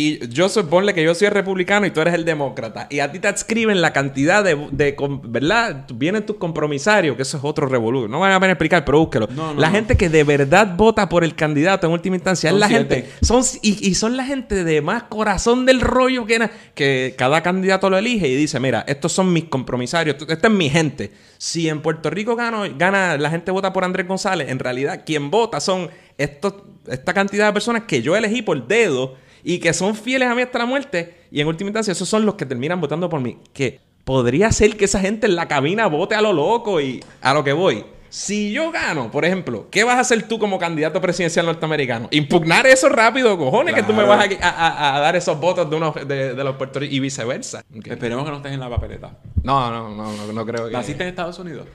[0.00, 2.86] Y yo suponle que yo soy el republicano y tú eres el demócrata.
[2.88, 5.86] Y a ti te adscriben la cantidad de, de ¿verdad?
[5.92, 8.06] Vienen tus compromisarios, que eso es otro revolú.
[8.06, 9.26] No van a venir a explicar, pero búsquelo.
[9.34, 9.74] No, no, la no.
[9.74, 12.94] gente que de verdad vota por el candidato en última instancia Son es la siete.
[12.94, 17.42] gente son, y, y son la gente de más corazón del rollo que, que cada
[17.42, 21.10] candidato lo elige y dice, mira, estos son mis compromisarios, esta es mi gente.
[21.38, 25.32] Si en Puerto Rico gano, gana, la gente vota por Andrés González, en realidad quien
[25.32, 26.54] vota son estos,
[26.86, 30.42] esta cantidad de personas que yo elegí por dedo y que son fieles a mí
[30.42, 31.14] hasta la muerte.
[31.30, 33.38] Y en última instancia, esos son los que terminan votando por mí.
[33.52, 37.34] Que podría ser que esa gente en la cabina vote a lo loco y a
[37.34, 37.84] lo que voy.
[38.10, 42.08] Si yo gano, por ejemplo, ¿qué vas a hacer tú como candidato presidencial norteamericano?
[42.10, 45.76] Impugnar eso rápido, cojones, que tú me vas a, a- a dar esos votos de,
[45.76, 47.62] unos, de, de los puertorriqueños y viceversa.
[47.84, 49.18] Esperemos que no estés en la papeleta.
[49.42, 50.72] No, no, no, no, no creo que...
[50.72, 51.66] ¿Naciste en Estados Unidos?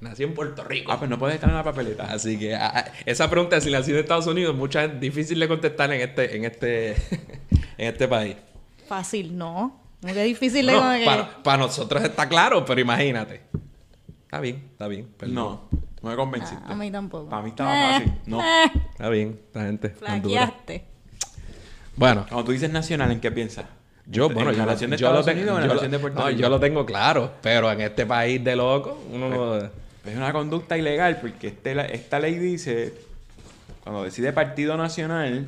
[0.00, 0.92] Nací en Puerto Rico.
[0.92, 2.04] Ah, pues no puedes estar en la papeleta.
[2.12, 5.48] Así que a- a- esa pregunta si nací en Estados Unidos, mucha es difícil de
[5.48, 6.90] contestar en este, en este,
[7.78, 8.36] en este país.
[8.88, 9.80] Fácil, no.
[10.04, 13.42] Que difícil de No, para, para nosotros está claro, pero imagínate.
[14.24, 15.08] Está bien, está bien.
[15.16, 15.34] perdón.
[15.34, 15.68] No,
[16.02, 16.62] no me convenciste.
[16.66, 17.28] Ah, a mí tampoco.
[17.28, 18.12] Para mí estaba fácil.
[18.26, 18.40] No.
[18.40, 19.90] eh, Está bien, esta gente.
[19.90, 20.84] Flaqueaste.
[21.96, 23.66] Bueno, Cuando tú dices nacional, ¿en qué piensas?
[24.10, 25.90] Yo, ¿En bueno, la yo, lo- nación de yo lo tengo, Unidos yo lo- nación
[25.90, 26.40] de Puerto no, Rico?
[26.40, 29.56] yo lo tengo claro, pero en este país de loco, uno no...
[29.56, 32.94] Es una conducta ilegal porque este, esta ley dice,
[33.84, 35.46] cuando decide partido nacional,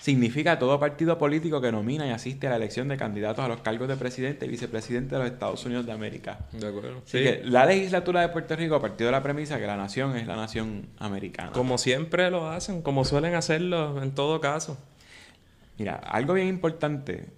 [0.00, 3.60] significa todo partido político que nomina y asiste a la elección de candidatos a los
[3.60, 6.38] cargos de presidente y vicepresidente de los Estados Unidos de América.
[6.52, 7.02] De acuerdo.
[7.04, 10.26] Así que la legislatura de Puerto Rico partió de la premisa que la nación es
[10.26, 11.50] la nación americana.
[11.52, 14.78] Como siempre lo hacen, como suelen hacerlo en todo caso.
[15.78, 17.28] Mira, algo bien importante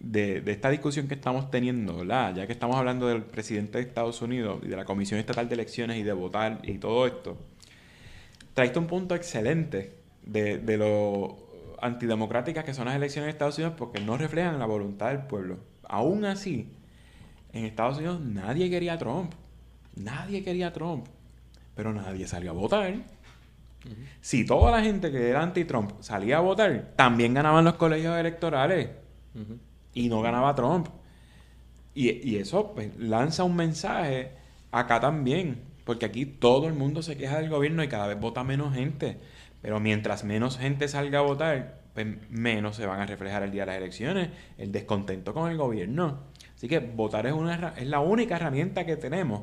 [0.00, 2.04] de, esta discusión que estamos teniendo.
[2.04, 5.54] Ya que estamos hablando del presidente de Estados Unidos y de la Comisión Estatal de
[5.54, 7.38] Elecciones y de votar y todo esto,
[8.52, 11.38] traiste un punto excelente de, de lo
[11.80, 15.58] antidemocráticas que son las elecciones de Estados Unidos porque no reflejan la voluntad del pueblo.
[15.84, 16.68] Aún así,
[17.52, 19.32] en Estados Unidos nadie quería a Trump.
[19.94, 21.06] Nadie quería a Trump.
[21.76, 22.94] Pero nadie salió a votar.
[24.20, 28.90] Si toda la gente que era anti-Trump salía a votar, también ganaban los colegios electorales.
[29.92, 30.88] Y no ganaba Trump.
[31.94, 34.32] Y, y eso pues, lanza un mensaje
[34.70, 35.62] acá también.
[35.84, 39.18] Porque aquí todo el mundo se queja del gobierno y cada vez vota menos gente.
[39.60, 43.62] Pero mientras menos gente salga a votar, pues menos se van a reflejar el día
[43.62, 46.24] de las elecciones el descontento con el gobierno.
[46.56, 49.42] Así que votar es, una, es la única herramienta que tenemos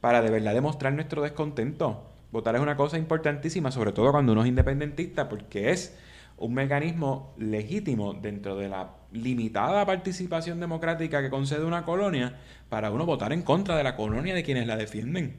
[0.00, 2.12] para de verdad demostrar nuestro descontento.
[2.30, 5.96] Votar es una cosa importantísima, sobre todo cuando uno es independentista, porque es
[6.36, 12.36] un mecanismo legítimo dentro de la limitada participación democrática que concede una colonia
[12.68, 15.36] para uno votar en contra de la colonia de quienes la defienden.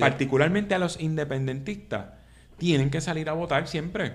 [0.00, 2.14] Particularmente a los independentistas,
[2.56, 4.14] tienen que salir a votar siempre.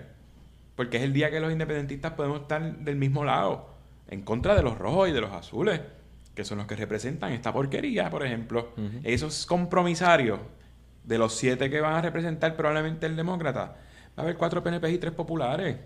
[0.76, 3.70] porque es el día que los independentistas podemos estar del mismo lado,
[4.10, 5.82] en contra de los rojos y de los azules,
[6.36, 8.70] que son los que representan esta porquería, por ejemplo.
[9.04, 10.40] Esos compromisarios
[11.08, 13.76] de los siete que van a representar probablemente el demócrata, va
[14.18, 15.78] a haber cuatro PNP y tres populares,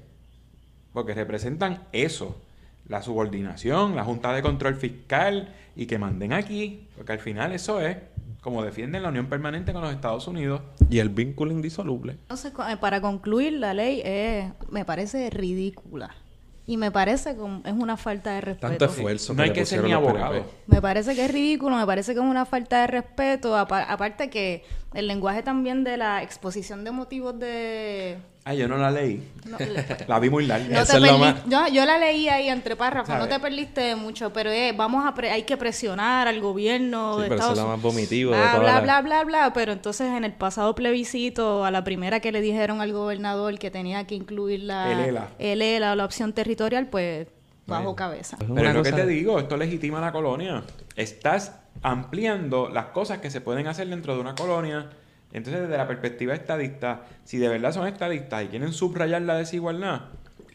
[0.91, 2.41] porque representan eso
[2.87, 7.79] la subordinación, la Junta de Control Fiscal y que manden aquí, porque al final eso
[7.79, 7.97] es
[8.41, 10.61] como defienden la unión permanente con los Estados Unidos.
[10.89, 12.13] Y el vínculo indisoluble.
[12.13, 16.15] Entonces, eh, para concluir, la ley es, me parece ridícula.
[16.67, 18.67] Y me parece que es una falta de respeto.
[18.67, 19.33] Tanto esfuerzo.
[19.33, 20.45] No hay que ser ni abogado.
[20.67, 23.55] Me parece que es ridículo, me parece que es una falta de respeto.
[23.55, 28.89] aparte que el lenguaje también de la exposición de motivos de Ah, yo no la
[28.89, 29.21] leí.
[30.07, 30.83] la vi muy larga.
[31.71, 35.43] yo, la leí ahí entre párrafos, no te perdiste mucho, pero eh, vamos a hay
[35.43, 39.73] que presionar al gobierno de pero Estados más vomitivo bla, bla, bla, bla, bla, pero
[39.73, 44.07] entonces en el pasado plebiscito, a la primera que le dijeron al gobernador que tenía
[44.07, 44.91] que incluir la
[45.37, 47.27] el ELA, o la opción territorial, pues
[47.67, 48.37] bajo cabeza.
[48.39, 50.63] Pero es lo que te digo, esto legitima la colonia.
[50.95, 54.89] Estás ampliando las cosas que se pueden hacer dentro de una colonia
[55.33, 60.01] entonces, desde la perspectiva estadista, si de verdad son estadistas y quieren subrayar la desigualdad,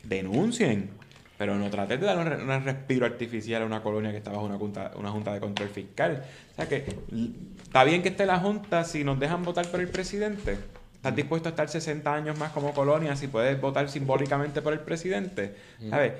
[0.04, 0.90] denuncien.
[1.38, 4.56] Pero no traten de dar un, respiro artificial a una colonia que está bajo una
[4.56, 6.22] junta, una junta de control fiscal.
[6.52, 6.84] O sea que
[7.62, 10.56] está bien que esté la junta si nos dejan votar por el presidente.
[10.94, 14.80] ¿Estás dispuesto a estar 60 años más como colonia si puedes votar simbólicamente por el
[14.80, 15.54] presidente?
[15.90, 16.12] ¿Sabes?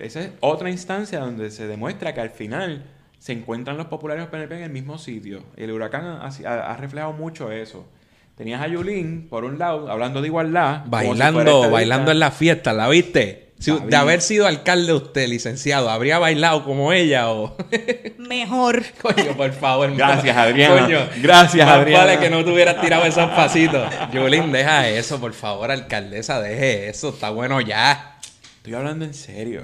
[0.00, 2.84] esa es otra instancia donde se demuestra que al final
[3.18, 5.42] se encuentran los populares PNP en el mismo sitio.
[5.56, 7.86] El huracán ha, reflejado mucho eso.
[8.36, 10.84] Tenías a Yulín, por un lado, hablando de igualdad.
[10.86, 13.48] Bailando, bailando en la fiesta, ¿la viste?
[13.58, 17.56] de haber sido alcalde usted, licenciado, ¿habría bailado como ella o...?
[18.18, 18.84] Mejor.
[19.02, 19.94] Coño, por favor.
[19.96, 20.82] Gracias, Adriana.
[20.82, 22.04] Coño, gracias, Adriana.
[22.04, 23.88] vale que no te hubieras tirado esos pasitos.
[24.12, 27.08] Yulín, deja eso, por favor, alcaldesa, deje eso.
[27.08, 28.18] Está bueno ya.
[28.58, 29.62] Estoy hablando en serio.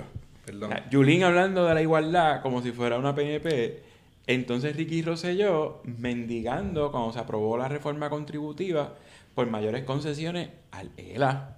[0.90, 3.82] Yulín hablando de la igualdad como si fuera una PNP.
[4.26, 8.94] Entonces Ricky Rosselló mendigando cuando se aprobó la reforma contributiva
[9.34, 11.56] por mayores concesiones al ELA.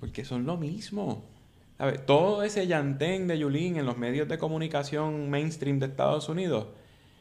[0.00, 1.24] Porque son lo mismo.
[2.06, 6.66] Todo ese llantén de Yulín en los medios de comunicación mainstream de Estados Unidos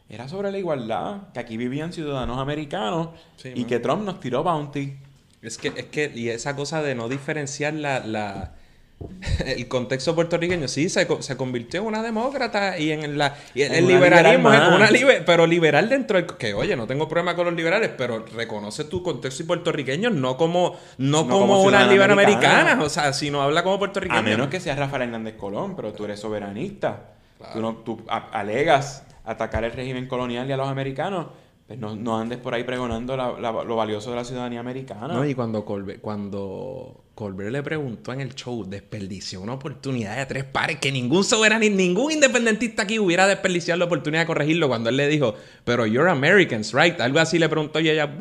[0.10, 3.10] era sobre la igualdad, que aquí vivían ciudadanos americanos
[3.44, 4.98] y que Trump nos tiró bounty.
[5.42, 8.56] Es que, es que, y esa cosa de no diferenciar la
[9.46, 14.52] el contexto puertorriqueño sí se, se, convirtió en una demócrata y en la el liberalismo
[14.54, 14.90] es una
[15.26, 19.04] pero liberal dentro del que oye no tengo problema con los liberales pero reconoce tu
[19.04, 22.82] contexto puertorriqueño no como no, como, una liberal americana.
[22.82, 24.20] o sea si no habla como puertorriqueño.
[24.20, 27.10] A menos que sea Rafael Hernández Colón pero tú eres soberanista.
[27.54, 31.28] Tú no tú alegas atacar el régimen colonial y a los americanos
[31.68, 35.08] pues no, no andes por ahí pregonando lo valioso de la ciudadanía americana.
[35.08, 35.66] No y cuando
[36.02, 41.24] cuando Colbert le preguntó en el show, desperdició una oportunidad de tres pares que ningún
[41.24, 45.86] soberano, ningún independentista aquí hubiera desperdiciado la oportunidad de corregirlo cuando él le dijo, pero
[45.86, 47.00] you're Americans, right?
[47.00, 48.12] Algo así le preguntó y ella,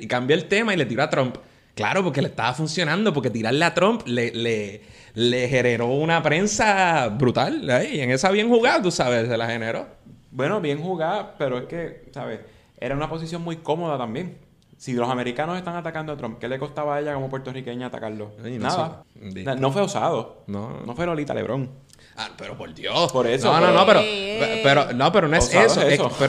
[0.00, 1.36] y cambió el tema y le tiró a Trump.
[1.74, 4.80] Claro, porque le estaba funcionando, porque tirarle a Trump le,
[5.14, 7.64] generó una prensa brutal.
[7.92, 9.86] Y en esa bien jugada, tú sabes, se la generó.
[10.30, 12.40] Bueno, bien jugada, pero es que, ¿sabes?
[12.78, 14.38] Era una posición muy cómoda también.
[14.84, 18.32] Si los americanos están atacando a Trump, ¿qué le costaba a ella como puertorriqueña atacarlo?
[18.38, 19.02] Nada.
[19.58, 20.44] no fue osado.
[20.46, 20.82] No.
[20.84, 21.70] No fue Lolita Lebrón.
[22.18, 23.10] Ah, pero por Dios.
[23.10, 23.50] Por eso.
[23.50, 24.02] No, no, no, pero,
[24.62, 25.80] pero, no, pero no es eso.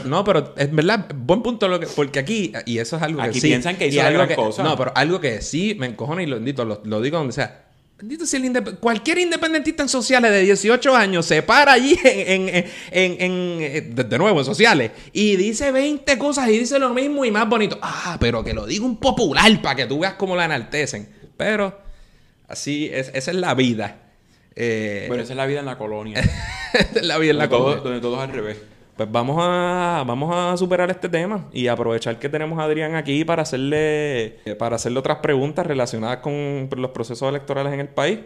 [0.06, 3.28] no, pero es verdad, buen punto lo que, porque aquí, y eso es algo que
[3.28, 4.64] aquí piensan que hizo algo que, cosa.
[4.64, 7.65] No, pero algo que sí me encojona y lo, lo, lo digo donde sea.
[7.98, 12.66] Bendito sea el Cualquier independentista en sociales de 18 años se para allí en, en,
[12.92, 17.48] en, de, nuevo, en sociales y dice 20 cosas y dice lo mismo y más
[17.48, 17.80] bonito.
[17.82, 21.10] Ah, pero que lo diga un popular para que tú veas cómo la enaltecen.
[21.38, 21.80] Pero
[22.50, 24.02] así, es, esa es la vida.
[24.58, 26.20] Eh, bueno, esa es la vida en la colonia.
[26.74, 27.82] esa es la vida en la colonia.
[27.82, 28.58] donde todo es al revés.
[28.96, 33.26] Pues vamos a, vamos a superar este tema y aprovechar que tenemos a Adrián aquí
[33.26, 38.20] para hacerle, para hacerle otras preguntas relacionadas con los procesos electorales en el país.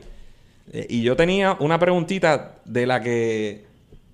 [0.71, 3.65] Eh, y yo tenía una preguntita de la que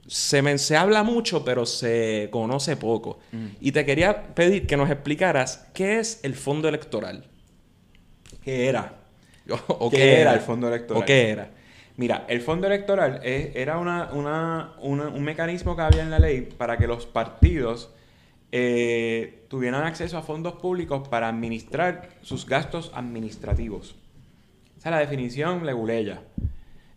[0.07, 3.19] se, me, se habla mucho, pero se conoce poco.
[3.33, 3.47] Mm.
[3.59, 7.25] Y te quería pedir que nos explicaras qué es el fondo electoral.
[8.43, 8.93] ¿Qué era?
[9.67, 11.03] ¿O, qué, era el fondo electoral?
[11.03, 11.49] ¿O qué era?
[11.97, 17.05] Mira, el fondo electoral era un mecanismo que había en la ley para que los
[17.05, 17.93] partidos
[18.51, 23.95] eh, tuvieran acceso a fondos públicos para administrar sus gastos administrativos.
[24.77, 26.21] Esa es la definición leguleya.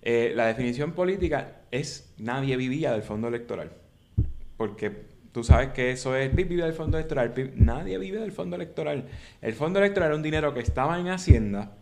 [0.02, 3.72] Eh, la definición política es nadie vivía del fondo electoral.
[4.56, 8.56] Porque tú sabes que eso es, PIB vive del fondo electoral, nadie vive del fondo
[8.56, 9.06] electoral.
[9.40, 11.76] El fondo electoral era un dinero que estaba en Hacienda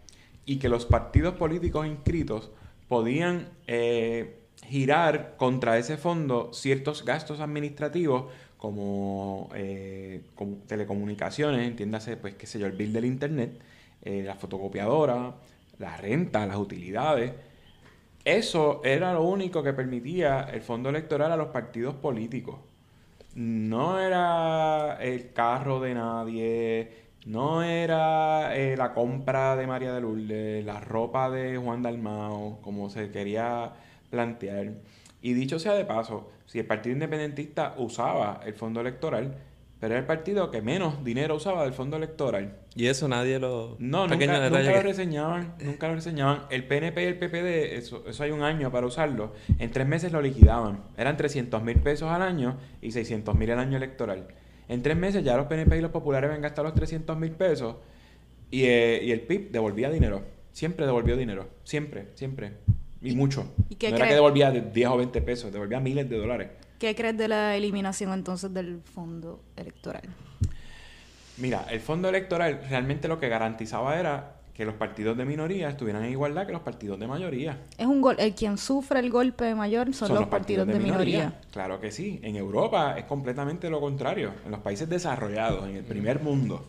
[0.44, 2.50] y que los partidos políticos inscritos
[2.88, 8.26] podían eh, girar contra ese fondo ciertos gastos administrativos
[8.56, 10.22] como, eh,
[10.66, 13.60] telecomunicaciones, entiéndase, pues, qué sé yo, el bill del internet,
[14.02, 15.34] eh, la fotocopiadora,
[15.78, 17.32] la renta, las utilidades.
[18.24, 22.58] Eso era lo único que permitía el fondo electoral a los partidos políticos.
[23.34, 30.64] No era el carro de nadie, no era eh, la compra de María de Lourdes,
[30.64, 33.72] la ropa de Juan Dalmao, como se quería
[34.10, 34.74] plantear.
[35.20, 39.36] Y dicho sea de paso, si el Partido Independentista usaba el fondo electoral,
[39.80, 42.56] pero era el partido que menos dinero usaba del fondo electoral.
[42.74, 43.76] Y eso nadie lo...
[43.78, 46.44] No, nunca, nunca lo reseñaban, nunca lo reseñaban.
[46.48, 50.12] El PNP y el PPD, eso, eso hay un año para usarlo, en tres meses
[50.12, 50.80] lo liquidaban.
[50.96, 54.28] Eran 300 mil pesos al año y 600 mil al año electoral.
[54.68, 57.76] En tres meses ya los PNP y los populares habían gastado los 300 mil pesos
[58.50, 60.22] y, eh, y el PIB devolvía dinero.
[60.52, 61.48] Siempre devolvió dinero.
[61.64, 62.52] Siempre, siempre.
[63.02, 63.52] Y, mucho.
[63.68, 66.48] ¿Y qué no era que devolvía de 10 o 20 pesos, devolvía miles de dólares.
[66.78, 70.02] ¿Qué crees de la eliminación entonces del fondo electoral?
[71.38, 76.02] Mira, el fondo electoral realmente lo que garantizaba era que los partidos de minoría estuvieran
[76.04, 77.58] en igualdad que los partidos de mayoría.
[77.76, 81.38] Es un gol, el quien sufre el golpe mayor son, los, partidos, de, minoría.
[81.52, 82.20] Claro que sí.
[82.22, 84.32] En Europa es completamente lo contrario.
[84.46, 86.64] En los países desarrollados, en el primer mundo,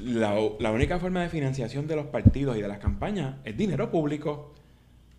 [0.00, 3.92] la, la única forma de financiación de los partidos y de las campañas es dinero
[3.92, 4.52] público.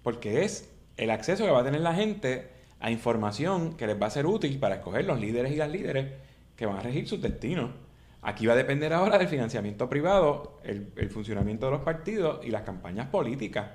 [0.02, 2.50] Porque es el acceso que va a tener la gente
[2.82, 6.12] a información que les va a ser útil para escoger los líderes y las líderes
[6.58, 7.72] que van a regir sus destinos.
[8.26, 12.62] Aquí va a depender ahora del financiamiento privado, el, funcionamiento de los partidos y las
[12.62, 13.72] campañas políticas.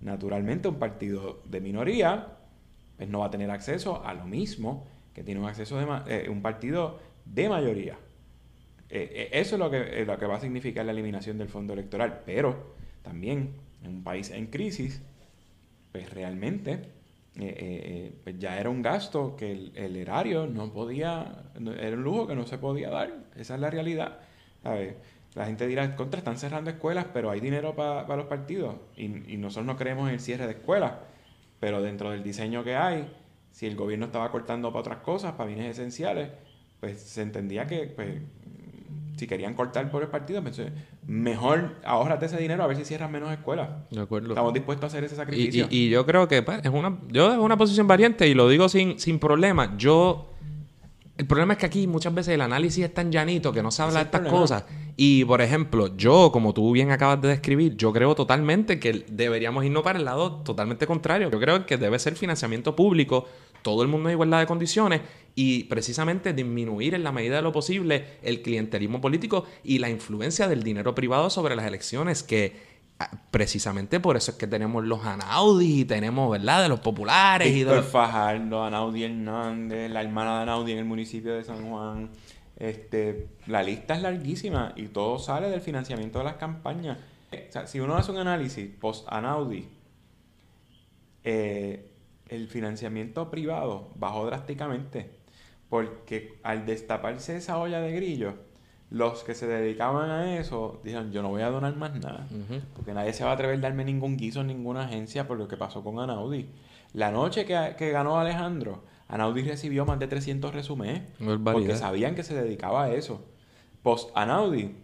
[0.00, 2.38] Naturalmente, un partido de minoría
[2.96, 6.28] pues no va a tener acceso a lo mismo que tiene un acceso de eh,
[6.28, 7.96] un partido de mayoría.
[8.90, 11.72] Eh, eh, eso es lo que, lo que va a significar la eliminación del fondo
[11.72, 12.22] electoral.
[12.26, 15.02] Pero también en un país en crisis,
[15.92, 16.82] pues realmente
[17.36, 21.44] eh, eh, eh, pues ya era un gasto que el, erario no podía,
[21.80, 23.12] era un lujo que no se podía dar.
[23.36, 24.20] Esa es la realidad.
[25.34, 28.76] La gente dirá, contra, están cerrando escuelas, pero hay dinero para los partidos.
[28.96, 30.92] Y, y nosotros no creemos en el cierre de escuelas.
[31.58, 33.12] Pero dentro del diseño que hay,
[33.50, 36.30] si el gobierno estaba cortando para otras cosas, para bienes esenciales,
[36.80, 38.20] pues se entendía que pues,
[39.16, 40.60] si querían cortar por el partido, pues,
[41.06, 43.68] mejor ahórrate ese dinero a ver si cierran menos escuelas.
[43.90, 44.28] De acuerdo.
[44.30, 45.66] Estamos dispuestos a hacer ese sacrificio.
[45.70, 48.48] y- y yo creo que pues, es una yo es una posición variante y lo
[48.48, 49.76] digo sin, sin problema.
[49.76, 50.30] Yo
[51.16, 53.82] el problema es que aquí muchas veces el análisis es tan llanito que no se
[53.82, 54.40] habla de estas problema.
[54.40, 54.64] cosas.
[54.96, 59.64] Y por ejemplo, yo, como tú bien acabas de describir, yo creo totalmente que deberíamos
[59.64, 61.30] irnos para el lado totalmente contrario.
[61.30, 63.26] Yo creo que debe ser financiamiento público,
[63.64, 65.00] todo el mundo en igualdad de condiciones
[65.34, 70.46] y precisamente disminuir en la medida de lo posible el clientelismo político y la influencia
[70.46, 72.52] del dinero privado sobre las elecciones que
[73.00, 76.62] ah, precisamente por eso es que tenemos los Anaudis y tenemos, ¿verdad?
[76.62, 77.86] De los populares y de Víctor los...
[77.86, 82.10] Fajardo, Anaudi Hernández, la hermana de Anaudi en el municipio de San Juan.
[82.56, 86.98] Este, la lista es larguísima y todo sale del financiamiento de las campañas.
[87.32, 89.66] O sea, si uno hace un análisis post-Anaudi,
[91.24, 91.93] eh,
[92.34, 95.24] el financiamiento privado bajó drásticamente
[95.68, 98.34] porque al destaparse esa olla de grillo,
[98.90, 102.28] los que se dedicaban a eso dijeron, yo no voy a donar más nada.
[102.76, 105.48] Porque nadie se va a atrever a darme ningún guiso en ninguna agencia por lo
[105.48, 106.48] que pasó con Anaudi.
[106.92, 111.52] La noche que, que ganó Alejandro, Anaudi recibió más de 300 resúmenes Barbaridad.
[111.52, 113.24] porque sabían que se dedicaba a eso.
[113.82, 114.76] Post Anaudi,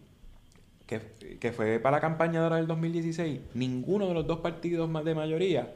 [0.87, 5.15] que, que fue para la campaña del 2016, ninguno de los dos partidos más de
[5.15, 5.73] mayoría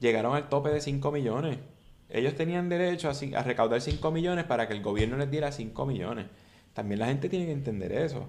[0.00, 1.58] llegaron al tope de 5 millones.
[2.10, 6.26] Ellos tenían derecho a, recaudar 5 millones para que el gobierno les diera 5 millones.
[6.72, 8.26] También la gente tiene que entender eso.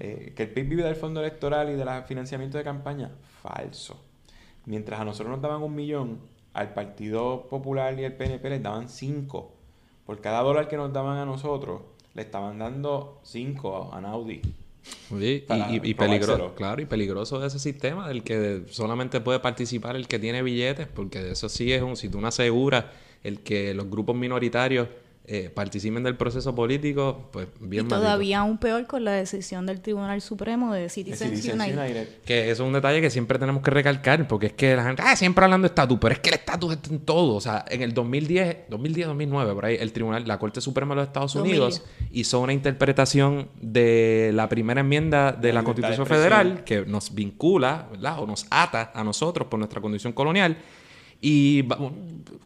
[0.00, 3.10] Eh, que el PIB vive del fondo electoral y del financiamiento de campaña,
[3.42, 4.00] falso.
[4.66, 6.20] Mientras a nosotros nos daban un millón,
[6.54, 9.52] al Partido Popular y al PNP les daban 5.
[10.06, 11.82] Por cada dólar que nos daban a nosotros,
[12.14, 14.42] le estaban dando 5 a Naudi.
[14.82, 19.38] Sí, y, y- y peligroso, claro, y peligroso de ese sistema del que solamente puede
[19.40, 22.86] participar el que tiene billetes, porque eso sí es un, si tú no aseguras
[23.22, 24.88] el que los grupos minoritarios
[25.24, 29.80] eh, participen del proceso político, pues bien y todavía aún peor con la decisión del
[29.80, 31.78] Tribunal Supremo de Citizens Citizens United.
[31.78, 32.08] United.
[32.24, 35.00] Que eso es un detalle que siempre tenemos que recalcar, porque es que la gente,
[35.06, 37.36] ah, siempre hablando de estatus, pero es que el estatus está en todo.
[37.36, 41.02] O sea, en el 2010, 2010, 2009, por ahí, el tribunal, la Corte Suprema de
[41.02, 41.60] los Estados 2010.
[41.60, 46.06] Unidos hizo una interpretación de la primera enmienda de La la libertad de Constitución.
[46.06, 48.18] Federal que nos vincula, ¿verdad?
[48.18, 50.56] O nos ata a nosotros por nuestra condición colonial.
[51.20, 51.64] Y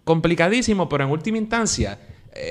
[0.05, 1.99] complicadísimo, pero en última instancia,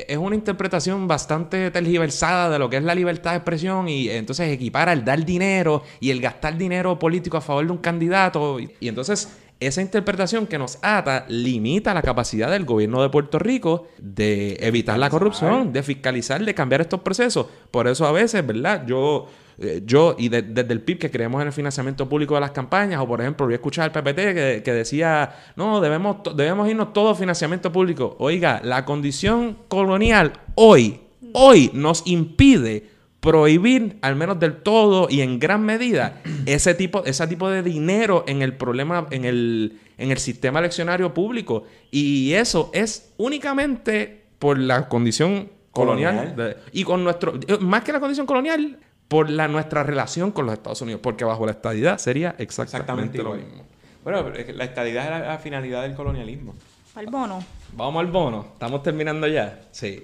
[0.07, 4.51] es una interpretación bastante tergiversada de lo que es la libertad de expresión y entonces
[4.51, 8.59] equipara el dar dinero y el gastar dinero político a favor de un candidato.
[8.59, 9.29] Y entonces
[9.59, 14.99] esa interpretación que nos ata limita la capacidad del gobierno de Puerto Rico de evitar
[14.99, 17.47] la corrupción, de fiscalizar, de cambiar estos procesos.
[17.71, 18.85] Por eso a veces, ¿verdad?
[18.85, 19.27] Yo,
[19.57, 22.51] eh, yo y de- desde el PIB que creemos en el financiamiento público de las
[22.51, 26.67] campañas, o por ejemplo, voy a escuchar al PPT que, que decía, no, debemos, debemos
[26.69, 28.17] irnos todo financiamiento público.
[28.19, 30.99] Oiga, la condición colonial hoy,
[31.31, 32.94] hoy nos impide
[33.25, 38.23] prohibir, al menos del todo y en gran medida, ese tipo, ese tipo de dinero
[38.27, 41.63] en el problema, en el, en el sistema eleccionario público.
[41.91, 46.15] Y eso es únicamente por la condición colonial.
[46.15, 46.35] Colonial.
[46.35, 50.45] de- y con nuestro, eh, más que la condición colonial, por la, nuestra relación con
[50.45, 51.01] los Estados Unidos.
[51.03, 53.65] Porque bajo la estadidad sería exactamente, Exactamente lo mismo.
[54.03, 54.23] Bueno,
[54.55, 56.55] la estadidad es la, la finalidad del colonialismo.
[56.95, 57.43] Al bono.
[57.73, 58.45] Vamos al bono.
[58.53, 59.59] ¿Estamos terminando ya?
[59.71, 60.03] Sí.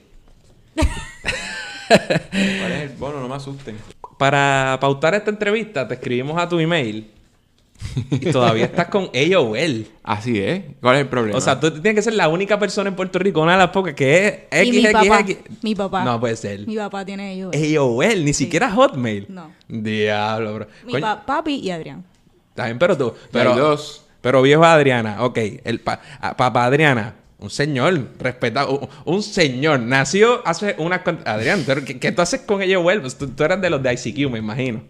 [2.00, 3.20] ¿Cuál es el bono?
[3.20, 3.78] No me asusten.
[4.18, 7.10] Para pautar esta entrevista, te escribimos a tu email.
[8.12, 9.88] Y todavía estás con AOL.
[10.04, 10.62] Así es.
[10.82, 11.36] ¿Cuál es el problema?
[11.38, 13.70] O sea, tú tienes que ser la única persona en Puerto Rico, una de las
[13.72, 15.20] pocas que es y mi papá.
[15.26, 15.64] XXX.
[15.64, 16.04] Mi papá.
[16.06, 16.68] No puede ser.
[16.68, 17.52] Mi papá tiene ellos.
[17.56, 19.26] AOL, ni siquiera Hotmail.
[19.30, 19.52] No.
[19.68, 20.68] Diablo, bro.
[20.86, 22.04] Mi Coño, pa- papi y Adrián.
[22.56, 23.14] Bien, pero tú.
[23.32, 24.06] Pero dos.
[24.22, 25.40] pero viejo Adriana, ok.
[25.64, 26.00] El pa-
[26.38, 28.88] papá Adriana, un señor, respetado.
[29.06, 29.80] Un, señor.
[29.82, 31.04] Nació hace una.
[31.26, 33.02] Adrián, ¿tú- ¿qué, qué tú haces con AOL?
[33.02, 34.82] Pues tú, tú eras de los de ICQ, me imagino.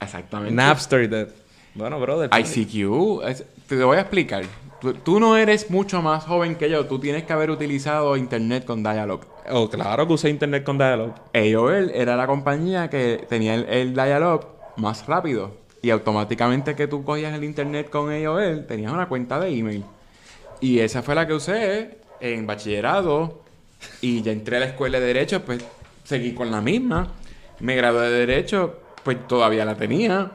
[0.00, 0.54] Exactamente.
[0.54, 1.08] Napster.
[1.08, 1.28] de-
[1.74, 2.30] Bueno, brother.
[2.32, 4.44] ICQ, es- te voy a explicar.
[4.80, 6.86] Tú, tú no eres mucho más joven que yo.
[6.86, 9.20] Tú tienes que haber utilizado internet con Dialog.
[9.50, 11.12] Oh, claro que usé internet con Dialog.
[11.34, 14.46] AOL era la compañía que tenía el, el Dialog
[14.76, 15.54] más rápido.
[15.82, 19.84] Y automáticamente que tú cogías el internet con AOL, tenías una cuenta de email.
[20.60, 23.42] Y esa fue la que usé en bachillerato.
[24.02, 25.64] Y ya entré a la escuela de Derecho, pues
[26.04, 27.08] seguí con la misma.
[27.60, 30.30] Me gradué de Derecho, pues todavía la tenía.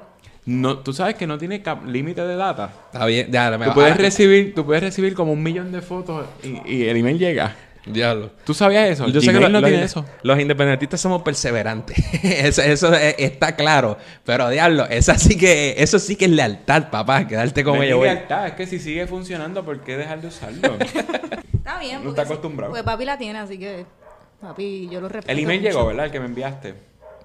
[0.48, 2.72] No, tú sabes que no tiene cap- límite de data.
[2.92, 5.82] Está bien, ya, me Tú puedes, ah, recibir, tú puedes recibir como un millón de
[5.82, 7.56] fotos y, y el email llega.
[7.86, 8.32] Diablo.
[8.46, 9.08] ¿Tú sabías eso?
[9.08, 10.04] Yo sé que lo- no los, tiene eso.
[10.24, 11.98] los independentistas somos perseverantes.
[12.24, 13.98] eso eso es- está claro.
[14.24, 17.28] Pero diablo, esa sí que, eso sí que es lealtad, papá.
[17.28, 17.98] Quedarte con es ellos.
[18.00, 18.12] güey.
[18.12, 20.78] lealtad, es que si sigue funcionando, ¿por qué dejar de usarlo?
[21.54, 21.96] Está bien.
[21.96, 22.34] No porque está sí.
[22.34, 22.72] acostumbrado.
[22.72, 23.86] Pues papi la tiene, así que.
[24.42, 25.32] Papi, yo lo respeto.
[25.32, 25.72] el email mucho.
[25.72, 26.06] llegó, ¿verdad?
[26.06, 26.76] El que me enviaste.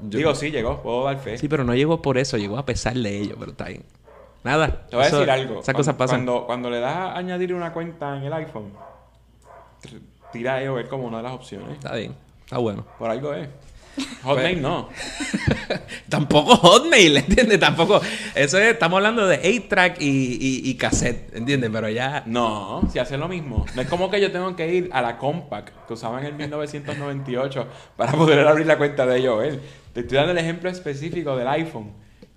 [0.01, 0.83] Digo, sí, llegó.
[0.83, 1.37] Puedo dar fe.
[1.37, 3.83] Sí, pero no llegó por eso, llegó a pesar de ello, pero está bien.
[4.45, 4.87] Nada.
[4.89, 5.55] Te voy a decir algo.
[5.61, 6.25] Esas Cuando- cosas pasan.
[6.25, 8.73] Cuando, cuando le das a añadir una cuenta en el iPhone,
[10.33, 11.73] tira EOL como una de las opciones.
[11.73, 12.15] Está bien.
[12.45, 12.85] Está bueno.
[12.99, 13.49] Por algo es.
[14.23, 14.89] Hotmail no.
[16.09, 17.59] Tampoco Hotmail, ¿entiendes?
[17.59, 18.01] Tampoco.
[18.35, 21.71] Eso es, estamos hablando de 8-track y, y, y cassette, ¿entiendes?
[21.73, 22.23] Pero ya.
[22.27, 23.67] No, si hace lo mismo.
[23.75, 26.35] No es como que yo tengo que ir a la Compaq que usaba en el
[26.35, 27.67] 1998
[27.97, 29.61] para poder abrir la cuenta de IOL.
[29.93, 31.93] Te estoy dando el ejemplo específico del iPhone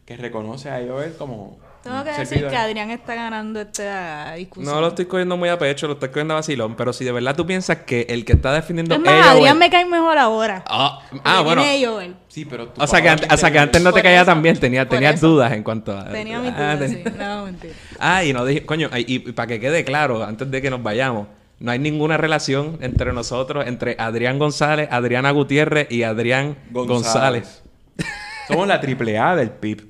[0.06, 1.60] que reconoce a IOL como.
[1.84, 4.74] Tengo que decir que Adrián está ganando esta discusión.
[4.74, 6.76] No lo estoy cogiendo muy a pecho, lo estoy cogiendo a vacilón.
[6.78, 9.70] Pero si de verdad tú piensas que el que está defendiendo Es más, Adrián me
[9.70, 10.64] cae mejor ahora.
[10.68, 11.62] Ah, ah, bueno.
[11.62, 12.16] Tiene AOL.
[12.30, 14.42] Sí, pero tú O sea, que, antes, o sea, que antes no te caía tan
[14.42, 15.28] bien, tenía, tenías eso.
[15.28, 16.06] dudas en cuanto a...
[16.10, 17.18] Tenía mis Ah, dudas, ten- sí.
[17.20, 17.74] No, mentira.
[18.00, 20.82] Ah, y no dije, coño, y, y para que quede claro, antes de que nos
[20.82, 21.28] vayamos,
[21.60, 27.62] no hay ninguna relación entre nosotros, entre Adrián González, Adriana Gutiérrez y Adrián González.
[28.48, 29.86] Somos la triple A del PIB.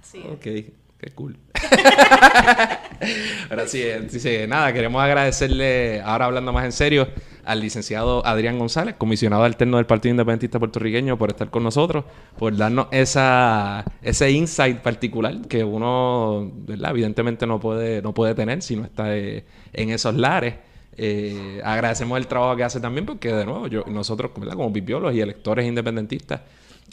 [0.00, 0.24] Así es.
[0.26, 1.38] Ok, qué cool.
[3.50, 7.08] Ahora sí, eh, dice, nada, queremos agradecerle, ahora hablando más en serio,
[7.44, 12.04] al licenciado Adrián González, comisionado alterno del Partido Independentista Puertorriqueño, por estar con nosotros,
[12.38, 16.90] por darnos esa, ese insight particular que uno, ¿verdad?
[16.90, 20.56] evidentemente no puede, no puede tener si no está eh, en esos lares.
[20.96, 24.54] Eh, agradecemos el trabajo que hace también porque, de nuevo, yo, nosotros ¿verdad?
[24.54, 26.42] como biólogos y electores independentistas,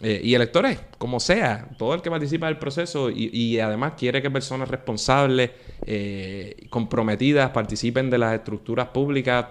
[0.01, 4.21] eh, y electores, como sea, todo el que participa del proceso y, y además quiere
[4.21, 5.51] que personas responsables,
[5.85, 9.45] eh, comprometidas, participen de las estructuras públicas,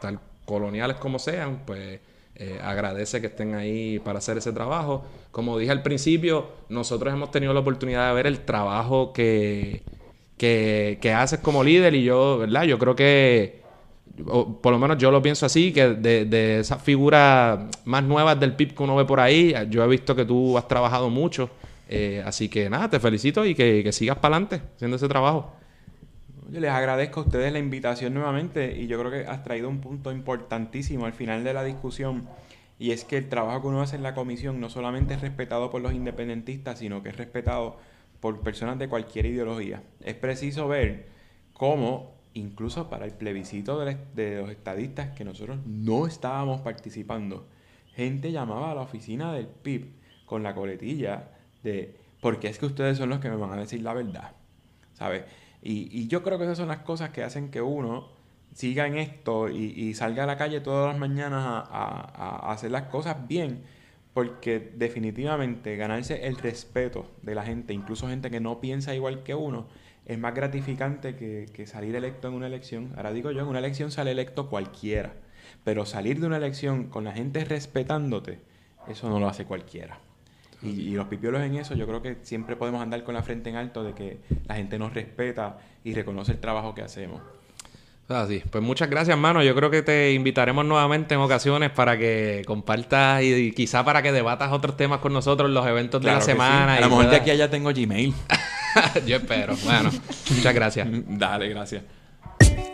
[0.00, 2.00] tal coloniales como sean, pues
[2.36, 5.04] eh, agradece que estén ahí para hacer ese trabajo.
[5.32, 9.82] Como dije al principio, nosotros hemos tenido la oportunidad de ver el trabajo que,
[10.36, 12.62] que, que haces como líder y yo, ¿verdad?
[12.62, 13.62] Yo creo que
[14.24, 18.54] por lo menos yo lo pienso así, que de, de esas figuras más nuevas del
[18.54, 21.50] PIB que uno ve por ahí, yo he visto que tú has trabajado mucho.
[21.88, 25.52] eh, así que nada, te felicito y que, que sigas para adelante haciendo ese trabajo.
[26.50, 29.80] Yo les agradezco a ustedes la invitación nuevamente y yo creo que has traído un
[29.80, 32.26] punto importantísimo al final de la discusión
[32.78, 35.70] y es que el trabajo que uno hace en la comisión no solamente es respetado
[35.70, 37.76] por los independentistas, sino que es respetado
[38.20, 39.82] por personas de cualquier ideología.
[40.02, 41.06] Es preciso ver
[41.52, 47.46] cómo incluso para el plebiscito de, los estadistas que nosotros no estábamos participando,
[47.94, 49.92] gente llamaba a la oficina del PIB
[50.26, 51.30] con la coletilla
[51.62, 54.32] de porque es que ustedes son los que me van a decir la verdad,
[54.94, 55.24] ¿sabes?
[55.62, 58.08] Y, yo creo que esas son las cosas que hacen que uno
[58.54, 63.28] siga en esto y, salga a la calle todas las mañanas a hacer las cosas
[63.28, 63.62] bien,
[64.14, 69.36] porque definitivamente ganarse el respeto de la gente, incluso gente que no piensa igual que
[69.36, 69.68] uno,
[70.08, 72.92] es más gratificante que, que salir electo en una elección.
[72.96, 75.12] Ahora digo yo, en una elección sale electo cualquiera,
[75.64, 78.40] pero salir de una elección con la gente respetándote,
[78.88, 79.98] eso no lo hace cualquiera.
[80.62, 83.48] Y, y los pipiolos en eso, yo creo que siempre podemos andar con la frente
[83.50, 87.20] en alto de que la gente nos respeta y reconoce el trabajo que hacemos.
[88.08, 88.42] Así.
[88.50, 89.42] Pues muchas gracias, hermano.
[89.42, 94.02] Yo creo que te invitaremos nuevamente en ocasiones para que compartas y, y quizá para
[94.02, 96.30] que debatas otros temas con nosotros los eventos de Claro la que sí.
[96.32, 96.74] semana.
[96.76, 98.14] A lo mejor de aquí a allá tengo Gmail.
[99.06, 99.56] Yo espero.
[99.64, 99.90] Bueno,
[100.30, 100.88] muchas gracias.
[100.90, 101.82] Dale, gracias.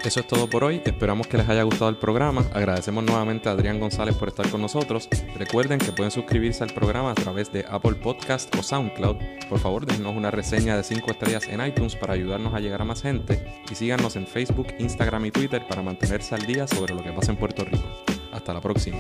[0.05, 0.83] Eso es todo por hoy.
[0.85, 2.45] Esperamos que les haya gustado el programa.
[2.53, 5.09] Agradecemos nuevamente a Adrián González por estar con nosotros.
[5.39, 9.17] Recuerden que pueden suscribirse al programa a través de Apple Podcast o SoundCloud.
[9.49, 12.85] Por favor, déjenos una reseña de 5 estrellas en iTunes para ayudarnos a llegar a
[12.85, 13.63] más gente.
[13.71, 17.33] Y síganos en Facebook, Instagram y Twitter para mantenerse al día sobre lo que pasa
[17.33, 17.89] en Puerto Rico.
[18.31, 18.99] Hasta la próxima.